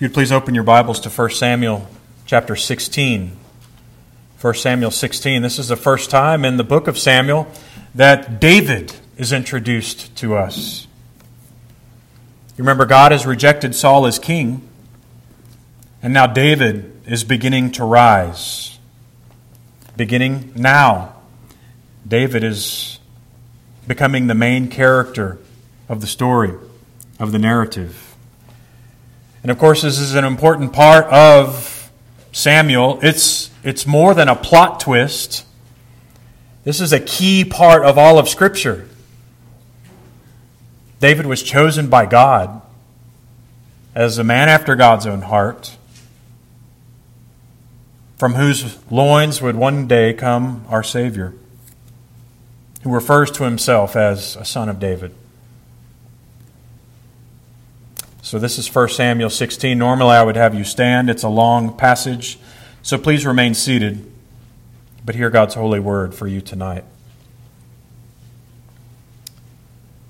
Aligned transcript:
If 0.00 0.04
you'd 0.04 0.14
please 0.14 0.32
open 0.32 0.54
your 0.54 0.64
Bibles 0.64 0.98
to 1.00 1.10
1 1.10 1.30
Samuel 1.32 1.86
chapter 2.24 2.56
16. 2.56 3.36
1 4.40 4.54
Samuel 4.54 4.90
16. 4.90 5.42
This 5.42 5.58
is 5.58 5.68
the 5.68 5.76
first 5.76 6.08
time 6.08 6.42
in 6.42 6.56
the 6.56 6.64
book 6.64 6.88
of 6.88 6.98
Samuel 6.98 7.46
that 7.94 8.40
David 8.40 8.94
is 9.18 9.30
introduced 9.30 10.16
to 10.16 10.36
us. 10.36 10.86
You 12.56 12.64
remember, 12.64 12.86
God 12.86 13.12
has 13.12 13.26
rejected 13.26 13.74
Saul 13.74 14.06
as 14.06 14.18
king, 14.18 14.66
and 16.02 16.14
now 16.14 16.26
David 16.26 17.02
is 17.06 17.22
beginning 17.22 17.70
to 17.72 17.84
rise. 17.84 18.78
Beginning 19.98 20.54
now, 20.56 21.14
David 22.08 22.42
is 22.42 23.00
becoming 23.86 24.28
the 24.28 24.34
main 24.34 24.68
character 24.68 25.36
of 25.90 26.00
the 26.00 26.06
story, 26.06 26.54
of 27.18 27.32
the 27.32 27.38
narrative. 27.38 28.09
And 29.42 29.50
of 29.50 29.58
course, 29.58 29.82
this 29.82 29.98
is 29.98 30.14
an 30.14 30.24
important 30.24 30.72
part 30.72 31.06
of 31.06 31.90
Samuel. 32.32 32.98
It's, 33.02 33.50
it's 33.64 33.86
more 33.86 34.14
than 34.14 34.28
a 34.28 34.36
plot 34.36 34.80
twist, 34.80 35.46
this 36.62 36.80
is 36.80 36.92
a 36.92 37.00
key 37.00 37.44
part 37.44 37.84
of 37.84 37.96
all 37.96 38.18
of 38.18 38.28
Scripture. 38.28 38.86
David 41.00 41.24
was 41.24 41.42
chosen 41.42 41.88
by 41.88 42.04
God 42.04 42.60
as 43.94 44.18
a 44.18 44.24
man 44.24 44.50
after 44.50 44.76
God's 44.76 45.06
own 45.06 45.22
heart, 45.22 45.76
from 48.18 48.34
whose 48.34 48.78
loins 48.90 49.40
would 49.40 49.56
one 49.56 49.88
day 49.88 50.12
come 50.12 50.66
our 50.68 50.82
Savior, 50.82 51.32
who 52.82 52.92
refers 52.92 53.30
to 53.32 53.44
himself 53.44 53.96
as 53.96 54.36
a 54.36 54.44
son 54.44 54.68
of 54.68 54.78
David. 54.78 55.14
So 58.30 58.38
this 58.38 58.60
is 58.60 58.72
1 58.72 58.90
Samuel 58.90 59.28
16. 59.28 59.76
Normally 59.76 60.12
I 60.12 60.22
would 60.22 60.36
have 60.36 60.54
you 60.54 60.62
stand. 60.62 61.10
It's 61.10 61.24
a 61.24 61.28
long 61.28 61.76
passage. 61.76 62.38
So 62.80 62.96
please 62.96 63.26
remain 63.26 63.54
seated. 63.54 64.08
But 65.04 65.16
hear 65.16 65.30
God's 65.30 65.54
holy 65.54 65.80
word 65.80 66.14
for 66.14 66.28
you 66.28 66.40
tonight. 66.40 66.84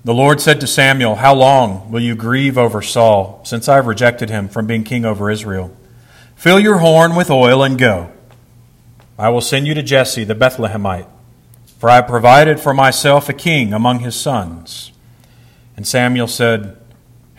The 0.05 0.13
Lord 0.13 0.39
said 0.39 0.61
to 0.61 0.67
Samuel, 0.67 1.15
How 1.15 1.33
long 1.33 1.89
will 1.89 1.99
you 1.99 2.13
grieve 2.13 2.59
over 2.59 2.83
Saul, 2.83 3.41
since 3.43 3.67
I 3.67 3.77
have 3.77 3.87
rejected 3.87 4.29
him 4.29 4.49
from 4.49 4.67
being 4.67 4.83
king 4.83 5.03
over 5.03 5.31
Israel? 5.31 5.75
Fill 6.35 6.59
your 6.59 6.77
horn 6.77 7.15
with 7.15 7.31
oil 7.31 7.63
and 7.63 7.75
go. 7.75 8.11
I 9.17 9.29
will 9.29 9.41
send 9.41 9.65
you 9.65 9.73
to 9.73 9.81
Jesse 9.81 10.25
the 10.25 10.35
Bethlehemite, 10.35 11.07
for 11.79 11.89
I 11.89 11.95
have 11.95 12.07
provided 12.07 12.59
for 12.59 12.75
myself 12.75 13.29
a 13.29 13.33
king 13.33 13.73
among 13.73 14.01
his 14.01 14.15
sons. 14.15 14.91
And 15.75 15.87
Samuel 15.87 16.27
said, 16.27 16.77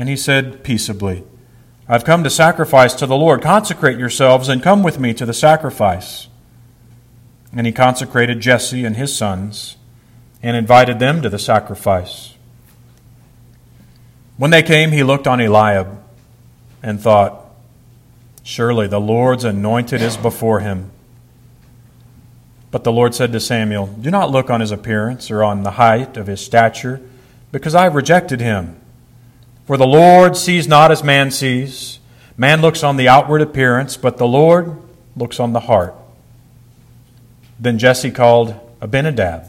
And 0.00 0.08
he 0.08 0.16
said 0.16 0.64
peaceably, 0.64 1.24
I've 1.86 2.06
come 2.06 2.24
to 2.24 2.30
sacrifice 2.30 2.94
to 2.94 3.06
the 3.06 3.18
Lord. 3.18 3.42
Consecrate 3.42 3.98
yourselves 3.98 4.48
and 4.48 4.62
come 4.62 4.82
with 4.82 4.98
me 4.98 5.12
to 5.12 5.26
the 5.26 5.34
sacrifice. 5.34 6.28
And 7.52 7.66
he 7.66 7.72
consecrated 7.74 8.40
Jesse 8.40 8.86
and 8.86 8.96
his 8.96 9.14
sons 9.14 9.76
and 10.42 10.56
invited 10.56 11.00
them 11.00 11.20
to 11.20 11.28
the 11.28 11.38
sacrifice. 11.38 12.32
When 14.38 14.50
they 14.50 14.62
came, 14.62 14.90
he 14.90 15.02
looked 15.02 15.26
on 15.26 15.38
Eliab 15.38 16.02
and 16.82 16.98
thought, 16.98 17.44
Surely 18.42 18.86
the 18.86 18.98
Lord's 18.98 19.44
anointed 19.44 20.00
is 20.00 20.16
before 20.16 20.60
him. 20.60 20.92
But 22.70 22.84
the 22.84 22.92
Lord 22.92 23.14
said 23.14 23.32
to 23.32 23.40
Samuel, 23.40 23.88
Do 23.88 24.10
not 24.10 24.30
look 24.30 24.48
on 24.48 24.62
his 24.62 24.72
appearance 24.72 25.30
or 25.30 25.44
on 25.44 25.62
the 25.62 25.72
height 25.72 26.16
of 26.16 26.26
his 26.26 26.42
stature, 26.42 27.02
because 27.52 27.74
I 27.74 27.82
have 27.82 27.94
rejected 27.94 28.40
him. 28.40 28.79
For 29.70 29.76
the 29.76 29.86
Lord 29.86 30.36
sees 30.36 30.66
not 30.66 30.90
as 30.90 31.04
man 31.04 31.30
sees. 31.30 32.00
Man 32.36 32.60
looks 32.60 32.82
on 32.82 32.96
the 32.96 33.06
outward 33.06 33.40
appearance, 33.40 33.96
but 33.96 34.18
the 34.18 34.26
Lord 34.26 34.76
looks 35.14 35.38
on 35.38 35.52
the 35.52 35.60
heart. 35.60 35.94
Then 37.56 37.78
Jesse 37.78 38.10
called 38.10 38.58
Abinadab 38.80 39.44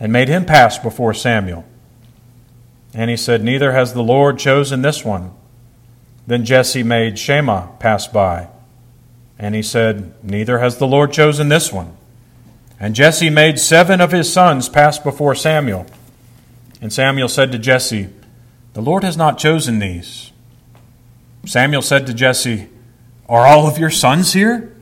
and 0.00 0.10
made 0.10 0.28
him 0.28 0.46
pass 0.46 0.78
before 0.78 1.12
Samuel. 1.12 1.66
And 2.94 3.10
he 3.10 3.18
said, 3.18 3.44
Neither 3.44 3.72
has 3.72 3.92
the 3.92 4.02
Lord 4.02 4.38
chosen 4.38 4.80
this 4.80 5.04
one. 5.04 5.30
Then 6.26 6.46
Jesse 6.46 6.82
made 6.82 7.18
Shammah 7.18 7.72
pass 7.78 8.06
by. 8.06 8.48
And 9.38 9.54
he 9.54 9.62
said, 9.62 10.14
Neither 10.24 10.60
has 10.60 10.78
the 10.78 10.86
Lord 10.86 11.12
chosen 11.12 11.50
this 11.50 11.70
one. 11.70 11.94
And 12.80 12.94
Jesse 12.94 13.28
made 13.28 13.60
seven 13.60 14.00
of 14.00 14.10
his 14.10 14.32
sons 14.32 14.70
pass 14.70 14.98
before 14.98 15.34
Samuel. 15.34 15.84
And 16.80 16.90
Samuel 16.90 17.28
said 17.28 17.52
to 17.52 17.58
Jesse, 17.58 18.08
the 18.74 18.82
Lord 18.82 19.04
has 19.04 19.16
not 19.16 19.38
chosen 19.38 19.78
these. 19.78 20.32
Samuel 21.46 21.82
said 21.82 22.06
to 22.06 22.14
Jesse, 22.14 22.68
Are 23.28 23.46
all 23.46 23.66
of 23.66 23.78
your 23.78 23.90
sons 23.90 24.32
here? 24.32 24.74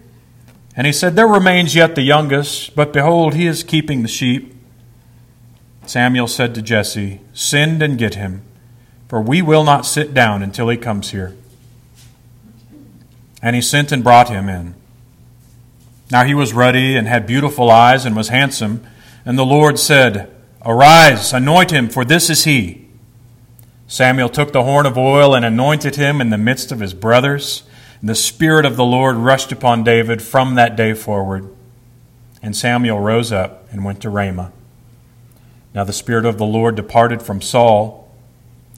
And 0.75 0.87
he 0.87 0.93
said, 0.93 1.15
There 1.15 1.29
remains 1.29 1.75
yet 1.75 1.95
the 1.95 2.03
youngest, 2.03 2.75
but 2.75 2.93
behold, 2.93 3.35
he 3.35 3.47
is 3.47 3.63
keeping 3.63 4.03
the 4.03 4.09
sheep. 4.09 4.55
Samuel 5.85 6.27
said 6.27 6.55
to 6.55 6.63
Jesse, 6.63 7.21
Send 7.35 7.83
and 7.83 7.99
get 7.99 8.15
him, 8.15 8.43
for 9.09 9.21
we 9.21 9.43
will 9.43 9.65
not 9.65 9.85
sit 9.85 10.15
down 10.15 10.43
until 10.43 10.69
he 10.69 10.77
comes 10.79 11.11
here. 11.11 11.37
And 13.43 13.55
he 13.55 13.63
sent 13.63 13.93
and 13.93 14.03
brought 14.03 14.31
him 14.31 14.49
in. 14.49 14.75
Now 16.11 16.25
he 16.25 16.35
was 16.35 16.55
ruddy 16.55 16.97
and 16.97 17.07
had 17.07 17.27
beautiful 17.27 17.71
eyes 17.71 18.07
and 18.07 18.17
was 18.17 18.29
handsome. 18.29 18.87
And 19.27 19.39
the 19.39 19.45
Lord 19.45 19.79
said, 19.79 20.31
Arise, 20.65 21.33
anoint 21.33 21.73
him, 21.73 21.89
for 21.89 22.05
this 22.05 22.31
is 22.31 22.45
he. 22.45 22.82
Samuel 23.93 24.31
took 24.31 24.55
the 24.55 24.63
horn 24.63 24.87
of 24.87 24.97
oil 24.97 25.35
and 25.35 25.45
anointed 25.45 25.97
him 25.97 26.23
in 26.23 26.31
the 26.31 26.39
midst 26.39 26.73
of 26.73 26.81
his 26.81 26.95
brothers. 26.95 27.63
And 28.01 28.09
the 28.09 28.15
Spirit 28.15 28.65
of 28.65 28.77
the 28.77 28.87
Lord 28.87 29.17
rushed 29.17 29.53
upon 29.53 29.85
David 29.85 30.23
from 30.23 30.55
that 30.55 30.77
day 30.77 30.95
forward. 30.95 31.55
And 32.43 32.57
Samuel 32.57 33.01
rose 33.01 33.33
up 33.33 33.71
and 33.71 33.85
went 33.85 34.01
to 34.01 34.09
Ramah. 34.09 34.51
Now 35.75 35.85
the 35.85 35.93
Spirit 35.93 36.25
of 36.25 36.39
the 36.39 36.47
Lord 36.47 36.75
departed 36.75 37.21
from 37.21 37.43
Saul, 37.43 38.11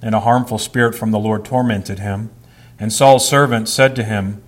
and 0.03 0.17
a 0.17 0.21
harmful 0.21 0.59
spirit 0.59 0.97
from 0.97 1.13
the 1.13 1.21
Lord 1.21 1.45
tormented 1.45 2.01
him. 2.01 2.31
And 2.81 2.93
Saul's 2.93 3.29
servant 3.29 3.69
said 3.69 3.95
to 3.95 4.03
him, 4.03 4.43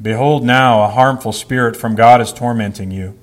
Behold, 0.00 0.42
now 0.42 0.84
a 0.84 0.88
harmful 0.88 1.34
spirit 1.34 1.76
from 1.76 1.94
God 1.94 2.22
is 2.22 2.32
tormenting 2.32 2.90
you. 2.90 3.14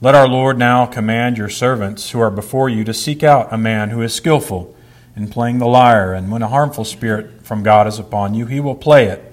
Let 0.00 0.16
our 0.16 0.26
Lord 0.26 0.58
now 0.58 0.86
command 0.86 1.38
your 1.38 1.48
servants 1.48 2.10
who 2.10 2.18
are 2.18 2.28
before 2.32 2.68
you 2.68 2.82
to 2.82 2.92
seek 2.92 3.22
out 3.22 3.52
a 3.52 3.56
man 3.56 3.90
who 3.90 4.02
is 4.02 4.12
skillful 4.12 4.74
in 5.16 5.28
playing 5.28 5.58
the 5.58 5.66
lyre, 5.66 6.12
and 6.12 6.30
when 6.30 6.42
a 6.42 6.48
harmful 6.48 6.84
spirit 6.84 7.44
from 7.44 7.62
God 7.62 7.86
is 7.86 7.98
upon 7.98 8.34
you, 8.34 8.46
he 8.46 8.60
will 8.60 8.74
play 8.74 9.06
it, 9.06 9.32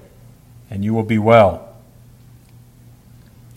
and 0.69 0.83
you 0.83 0.93
will 0.93 1.03
be 1.03 1.17
well. 1.17 1.75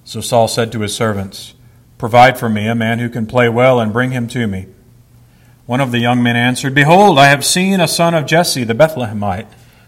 So 0.05 0.21
Saul 0.21 0.49
said 0.49 0.73
to 0.73 0.81
his 0.81 0.95
servants, 0.95 1.55
Provide 1.99 2.39
for 2.39 2.49
me 2.49 2.67
a 2.67 2.75
man 2.75 2.99
who 2.99 3.09
can 3.09 3.27
play 3.27 3.49
well, 3.49 3.81
and 3.81 3.93
bring 3.93 4.11
him 4.11 4.27
to 4.29 4.47
me. 4.47 4.67
One 5.67 5.81
of 5.81 5.93
the 5.93 5.99
young 5.99 6.23
men 6.23 6.35
answered, 6.35 6.75
Behold, 6.75 7.19
I 7.19 7.27
have 7.29 7.45
seen 7.45 7.81
a 7.81 7.87
son 7.87 8.15
of 8.15 8.27
Jesse 8.27 8.65
the 8.65 8.75
Bethlehemite, 8.75 9.47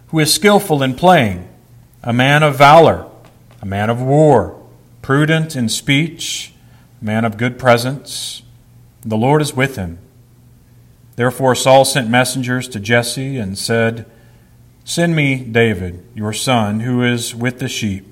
who 0.08 0.18
is 0.20 0.32
skillful 0.32 0.82
in 0.82 0.94
playing, 0.94 1.48
a 2.02 2.12
man 2.12 2.42
of 2.42 2.56
valor, 2.56 3.08
a 3.60 3.66
man 3.66 3.90
of 3.90 4.00
war, 4.00 4.62
prudent 5.00 5.56
in 5.56 5.68
speech, 5.68 6.52
a 7.00 7.04
man 7.04 7.24
of 7.24 7.36
good 7.36 7.58
presence. 7.58 8.42
The 9.04 9.16
Lord 9.16 9.42
is 9.42 9.54
with 9.54 9.76
him. 9.76 9.98
Therefore 11.16 11.54
Saul 11.54 11.84
sent 11.84 12.08
messengers 12.08 12.68
to 12.68 12.80
Jesse 12.80 13.38
and 13.38 13.58
said, 13.58 14.10
Send 14.84 15.14
me 15.14 15.36
David, 15.36 16.04
your 16.14 16.32
son, 16.32 16.80
who 16.80 17.04
is 17.04 17.34
with 17.34 17.58
the 17.58 17.68
sheep. 17.68 18.06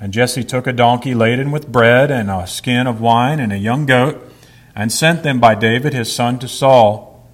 And 0.00 0.12
Jesse 0.12 0.44
took 0.44 0.66
a 0.66 0.72
donkey 0.72 1.14
laden 1.14 1.50
with 1.50 1.70
bread 1.70 2.10
and 2.10 2.30
a 2.30 2.46
skin 2.46 2.86
of 2.86 3.00
wine 3.00 3.38
and 3.38 3.52
a 3.52 3.58
young 3.58 3.86
goat, 3.86 4.32
and 4.74 4.90
sent 4.90 5.22
them 5.22 5.38
by 5.38 5.54
David 5.54 5.92
his 5.92 6.12
son 6.12 6.38
to 6.38 6.48
Saul. 6.48 7.28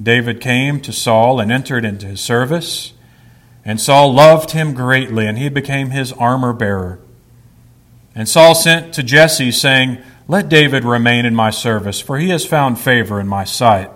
David 0.00 0.40
came 0.40 0.80
to 0.82 0.92
Saul 0.92 1.40
and 1.40 1.50
entered 1.50 1.84
into 1.84 2.06
his 2.06 2.20
service. 2.20 2.92
And 3.64 3.80
Saul 3.80 4.12
loved 4.12 4.52
him 4.52 4.74
greatly, 4.74 5.26
and 5.26 5.36
he 5.36 5.48
became 5.48 5.90
his 5.90 6.12
armor 6.12 6.52
bearer. 6.52 7.00
And 8.14 8.28
Saul 8.28 8.54
sent 8.54 8.94
to 8.94 9.02
Jesse, 9.02 9.50
saying, 9.50 9.98
let 10.28 10.48
David 10.48 10.84
remain 10.84 11.24
in 11.24 11.34
my 11.34 11.50
service, 11.50 12.00
for 12.00 12.18
he 12.18 12.30
has 12.30 12.44
found 12.44 12.78
favor 12.78 13.20
in 13.20 13.28
my 13.28 13.44
sight. 13.44 13.90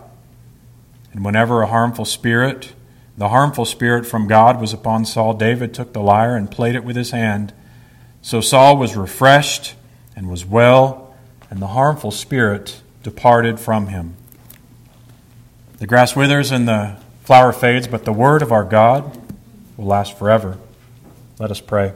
And 1.13 1.25
whenever 1.25 1.63
a 1.63 1.67
harmful 1.67 2.05
spirit 2.05 2.73
the 3.21 3.29
harmful 3.29 3.67
spirit 3.67 4.07
from 4.07 4.29
God 4.29 4.59
was 4.59 4.73
upon 4.73 5.05
Saul, 5.05 5.35
David 5.35 5.75
took 5.75 5.93
the 5.93 6.01
lyre 6.01 6.37
and 6.37 6.51
played 6.51 6.75
it 6.75 6.85
with 6.85 6.97
his 6.97 7.11
hand. 7.11 7.53
So 8.23 8.41
Saul 8.41 8.79
was 8.79 8.97
refreshed 8.97 9.75
and 10.17 10.31
was 10.31 10.47
well, 10.47 11.15
and 11.51 11.61
the 11.61 11.67
harmful 11.67 12.13
spirit 12.13 12.81
departed 13.03 13.61
from 13.61 13.89
him. 13.89 14.17
The 15.81 15.87
grass 15.87 16.17
withers 16.17 16.51
and 16.51 16.67
the 16.67 16.97
flower 17.23 17.53
fades, 17.53 17.87
but 17.87 18.07
the 18.07 18.13
word 18.13 18.41
of 18.41 18.53
our 18.53 18.65
God 18.65 19.19
will 19.77 19.85
last 19.85 20.19
forever. 20.19 20.57
Let 21.39 21.51
us 21.51 21.61
pray. 21.61 21.93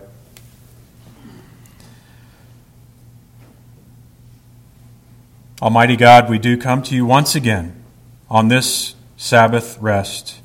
Almighty 5.65 5.97
God, 5.97 6.29
we 6.29 6.39
do 6.39 6.59
come 6.59 6.83
to 6.83 6.95
you 6.95 7.07
once 7.07 7.35
again 7.35 7.83
on 8.29 8.49
this 8.49 8.95
Sabbath 9.17 9.79
rest, 9.81 10.43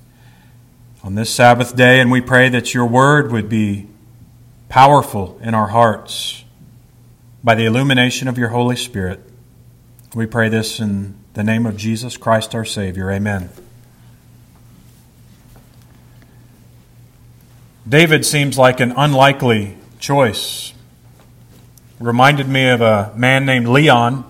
on 1.03 1.15
this 1.15 1.29
Sabbath 1.29 1.75
day, 1.75 1.99
and 1.99 2.09
we 2.09 2.21
pray 2.21 2.47
that 2.47 2.73
your 2.73 2.85
word 2.85 3.29
would 3.29 3.49
be 3.49 3.87
powerful 4.69 5.37
in 5.43 5.53
our 5.53 5.67
hearts 5.67 6.45
by 7.43 7.53
the 7.53 7.65
illumination 7.65 8.29
of 8.29 8.37
your 8.37 8.47
Holy 8.47 8.77
Spirit. 8.77 9.19
We 10.15 10.25
pray 10.25 10.47
this 10.47 10.79
in 10.79 11.15
the 11.33 11.43
name 11.43 11.65
of 11.65 11.75
Jesus 11.75 12.15
Christ 12.15 12.55
our 12.55 12.63
Savior. 12.63 13.11
Amen. 13.11 13.49
David 17.85 18.25
seems 18.25 18.57
like 18.57 18.79
an 18.79 18.93
unlikely 18.95 19.75
choice. 19.99 20.71
Reminded 21.99 22.47
me 22.47 22.69
of 22.69 22.79
a 22.79 23.11
man 23.17 23.45
named 23.45 23.67
Leon. 23.67 24.28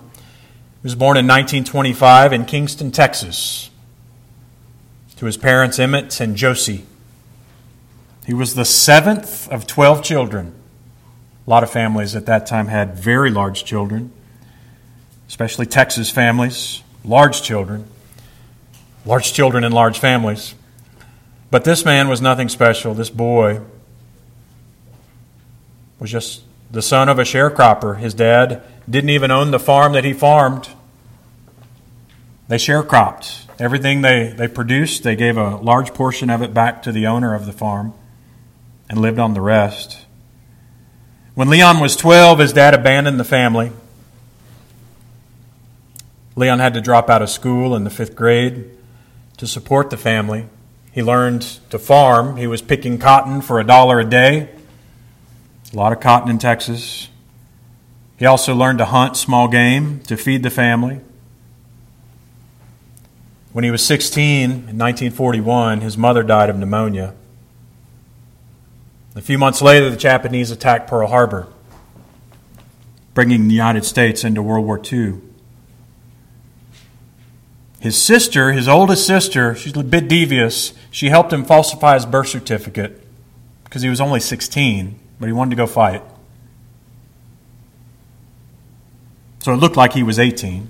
He 0.82 0.86
was 0.86 0.96
born 0.96 1.18
in 1.18 1.28
1925 1.28 2.32
in 2.32 2.46
Kingston, 2.46 2.92
Texas, 2.92 3.70
to 5.18 5.26
his 5.26 5.36
parents 5.36 5.78
Emmett 5.78 6.22
and 6.22 6.38
Josie. 6.38 6.86
He 8.26 8.34
was 8.34 8.56
the 8.56 8.64
seventh 8.64 9.50
of 9.50 9.68
12 9.68 10.02
children. 10.02 10.56
A 11.46 11.50
lot 11.50 11.64
of 11.64 11.70
families 11.70 12.16
at 12.16 12.28
that 12.28 12.46
time 12.46 12.68
had 12.68 12.96
very 12.96 13.30
large 13.30 13.66
children, 13.66 14.14
especially 15.28 15.66
Texas 15.66 16.10
families, 16.10 16.82
large 17.04 17.42
children, 17.42 17.86
large 19.06 19.34
children 19.34 19.66
in 19.66 19.74
large 19.74 20.00
families. 20.00 20.56
But 21.52 21.66
this 21.66 21.84
man 21.84 22.08
was 22.08 22.22
nothing 22.22 22.48
special. 22.48 22.94
This 22.94 23.10
boy 23.10 23.60
was 26.00 26.10
just 26.10 26.44
the 26.72 26.82
son 26.82 27.10
of 27.10 27.20
a 27.20 27.24
sharecropper. 27.24 27.98
His 27.98 28.14
dad 28.14 28.64
didn't 28.90 29.10
even 29.10 29.32
own 29.32 29.52
the 29.52 29.60
farm 29.60 29.94
that 29.94 30.04
he 30.04 30.14
farmed. 30.14 30.70
They 32.48 32.58
sharecropped. 32.58 33.46
Everything 33.60 34.02
they, 34.02 34.34
they 34.36 34.48
produced, 34.48 35.04
they 35.04 35.16
gave 35.16 35.38
a 35.38 35.58
large 35.58 35.94
portion 35.94 36.30
of 36.30 36.42
it 36.42 36.54
back 36.54 36.82
to 36.84 36.92
the 36.92 37.08
owner 37.08 37.36
of 37.36 37.46
the 37.46 37.52
farm 37.52 37.94
and 38.90 39.02
lived 39.02 39.20
on 39.20 39.34
the 39.34 39.42
rest. 39.42 40.06
When 41.36 41.50
Leon 41.50 41.80
was 41.80 41.96
12, 41.96 42.40
his 42.40 42.54
dad 42.54 42.74
abandoned 42.74 43.20
the 43.20 43.24
family. 43.24 43.72
Leon 46.36 46.60
had 46.60 46.74
to 46.74 46.82
drop 46.82 47.10
out 47.10 47.22
of 47.22 47.30
school 47.30 47.76
in 47.76 47.84
the 47.84 47.90
fifth 47.90 48.16
grade 48.16 48.70
to 49.38 49.46
support 49.46 49.90
the 49.90 49.98
family. 49.98 50.48
He 50.92 51.04
learned 51.04 51.42
to 51.70 51.78
farm. 51.78 52.38
He 52.38 52.48
was 52.48 52.62
picking 52.62 52.98
cotton 52.98 53.42
for 53.42 53.60
a 53.60 53.64
dollar 53.64 54.00
a 54.00 54.06
day. 54.06 54.50
A 55.72 55.76
lot 55.76 55.94
of 55.94 56.00
cotton 56.00 56.30
in 56.30 56.40
Texas. 56.40 57.10
He 58.18 58.26
also 58.26 58.56
learned 58.56 58.80
to 58.80 58.86
hunt 58.86 59.16
small 59.16 59.48
game 59.48 60.00
to 60.02 60.18
feed 60.18 60.42
the 60.42 60.50
family. 60.50 61.02
When 63.54 63.64
he 63.64 63.72
was 63.72 63.86
16 63.86 64.52
in 64.52 64.52
1941, 64.52 65.82
his 65.82 65.98
mother 65.98 66.24
died 66.24 66.50
of 66.50 66.58
pneumonia. 66.58 67.14
A 69.16 69.22
few 69.22 69.38
months 69.38 69.62
later, 69.62 69.90
the 69.90 69.98
Japanese 69.98 70.52
attacked 70.52 70.90
Pearl 70.90 71.08
Harbor, 71.08 71.48
bringing 73.14 73.48
the 73.48 73.54
United 73.54 73.86
States 73.86 74.24
into 74.24 74.42
World 74.42 74.66
War 74.66 74.82
II. 74.82 75.20
His 77.80 77.98
sister, 77.98 78.52
his 78.52 78.68
oldest 78.68 79.06
sister, 79.06 79.56
she's 79.56 79.76
a 79.76 79.84
bit 79.84 80.08
devious. 80.08 80.74
She 80.92 81.10
helped 81.10 81.32
him 81.32 81.46
falsify 81.46 81.94
his 81.96 82.06
birth 82.06 82.28
certificate 82.28 83.06
because 83.64 83.82
he 83.82 83.90
was 83.90 84.02
only 84.02 84.20
16, 84.20 85.00
but 85.20 85.28
he 85.28 85.34
wanted 85.34 85.52
to 85.52 85.56
go 85.56 85.68
fight. 85.68 86.02
So 89.40 89.54
it 89.54 89.58
looked 89.58 89.78
like 89.78 89.94
he 89.94 90.04
was 90.04 90.20
18. 90.20 90.70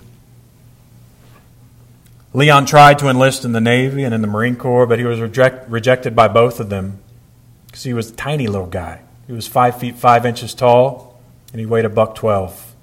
Leon 2.33 2.65
tried 2.65 2.99
to 2.99 3.07
enlist 3.07 3.43
in 3.43 3.53
the 3.53 3.61
Navy 3.61 4.03
and 4.03 4.13
in 4.13 4.21
the 4.21 4.27
Marine 4.27 4.55
Corps, 4.55 4.85
but 4.85 4.99
he 4.99 5.05
was 5.05 5.19
reject, 5.19 5.69
rejected 5.69 6.15
by 6.15 6.27
both 6.27 6.59
of 6.59 6.69
them 6.69 6.99
because 7.65 7.83
he 7.83 7.93
was 7.93 8.11
a 8.11 8.15
tiny 8.15 8.47
little 8.47 8.67
guy. 8.67 9.01
He 9.25 9.33
was 9.33 9.47
five 9.47 9.79
feet 9.79 9.95
five 9.95 10.25
inches 10.25 10.53
tall, 10.53 11.19
and 11.51 11.59
he 11.59 11.65
weighed 11.65 11.85
a 11.85 11.89
buck 11.89 12.15
twelve. 12.15 12.73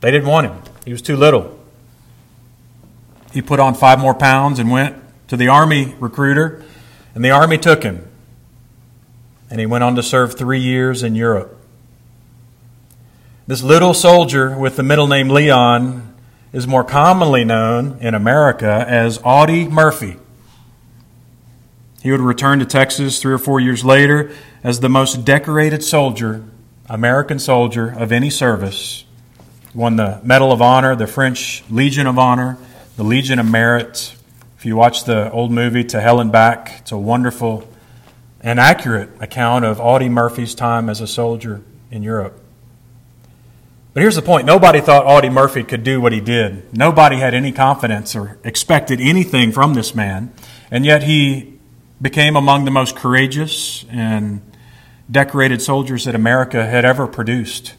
They 0.00 0.10
didn't 0.10 0.28
want 0.28 0.46
him. 0.46 0.62
He 0.84 0.92
was 0.92 1.02
too 1.02 1.16
little. 1.16 1.58
He 3.32 3.42
put 3.42 3.60
on 3.60 3.74
five 3.74 3.98
more 3.98 4.14
pounds 4.14 4.58
and 4.58 4.70
went 4.70 4.96
to 5.28 5.36
the 5.36 5.48
Army 5.48 5.94
recruiter, 6.00 6.64
and 7.14 7.24
the 7.24 7.30
Army 7.30 7.58
took 7.58 7.82
him. 7.82 8.07
And 9.50 9.60
he 9.60 9.66
went 9.66 9.84
on 9.84 9.94
to 9.96 10.02
serve 10.02 10.36
three 10.36 10.60
years 10.60 11.02
in 11.02 11.14
Europe. 11.14 11.58
This 13.46 13.62
little 13.62 13.94
soldier 13.94 14.58
with 14.58 14.76
the 14.76 14.82
middle 14.82 15.06
name 15.06 15.30
Leon 15.30 16.14
is 16.52 16.66
more 16.66 16.84
commonly 16.84 17.44
known 17.44 17.98
in 18.00 18.14
America 18.14 18.84
as 18.86 19.18
Audie 19.24 19.66
Murphy. 19.66 20.16
He 22.02 22.10
would 22.10 22.20
return 22.20 22.58
to 22.58 22.66
Texas 22.66 23.20
three 23.20 23.32
or 23.32 23.38
four 23.38 23.58
years 23.58 23.84
later 23.84 24.30
as 24.62 24.80
the 24.80 24.88
most 24.88 25.24
decorated 25.24 25.82
soldier, 25.82 26.44
American 26.88 27.38
soldier 27.38 27.88
of 27.88 28.12
any 28.12 28.30
service. 28.30 29.04
Won 29.74 29.96
the 29.96 30.20
Medal 30.22 30.52
of 30.52 30.62
Honor, 30.62 30.94
the 30.94 31.06
French 31.06 31.64
Legion 31.70 32.06
of 32.06 32.18
Honor, 32.18 32.58
the 32.96 33.04
Legion 33.04 33.38
of 33.38 33.46
Merit. 33.50 34.14
If 34.58 34.66
you 34.66 34.76
watch 34.76 35.04
the 35.04 35.30
old 35.30 35.52
movie 35.52 35.84
To 35.84 36.00
Hell 36.00 36.20
and 36.20 36.32
Back, 36.32 36.80
it's 36.80 36.92
a 36.92 36.98
wonderful 36.98 37.68
and 38.40 38.60
accurate 38.60 39.10
account 39.20 39.64
of 39.64 39.80
Audie 39.80 40.08
Murphy's 40.08 40.54
time 40.54 40.88
as 40.88 41.00
a 41.00 41.06
soldier 41.06 41.62
in 41.90 42.02
Europe. 42.02 42.40
But 43.94 44.02
here's 44.02 44.16
the 44.16 44.22
point 44.22 44.46
nobody 44.46 44.80
thought 44.80 45.06
Audie 45.06 45.30
Murphy 45.30 45.64
could 45.64 45.82
do 45.82 46.00
what 46.00 46.12
he 46.12 46.20
did. 46.20 46.72
Nobody 46.72 47.16
had 47.16 47.34
any 47.34 47.50
confidence 47.50 48.14
or 48.14 48.38
expected 48.44 49.00
anything 49.00 49.50
from 49.50 49.74
this 49.74 49.94
man. 49.94 50.32
And 50.70 50.84
yet 50.84 51.02
he 51.02 51.58
became 52.00 52.36
among 52.36 52.64
the 52.64 52.70
most 52.70 52.94
courageous 52.94 53.84
and 53.90 54.40
decorated 55.10 55.62
soldiers 55.62 56.04
that 56.04 56.14
America 56.14 56.66
had 56.66 56.84
ever 56.84 57.06
produced. 57.06 57.74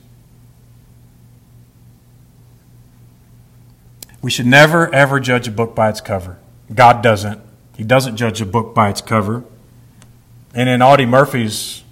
We 4.21 4.31
should 4.31 4.47
never, 4.47 4.93
ever 4.93 5.19
judge 5.19 5.47
a 5.47 5.51
book 5.51 5.73
by 5.75 5.89
its 5.89 6.01
cover. 6.01 6.37
God 6.73 7.01
doesn't. 7.01 7.39
He 7.77 7.85
doesn't 7.85 8.17
judge 8.17 8.41
a 8.41 8.45
book 8.45 8.75
by 8.75 8.89
its 8.89 8.99
cover. 8.99 9.45
And 10.53 10.67
in 10.67 10.81
Audie 10.81 11.05
Murphy's 11.05 11.83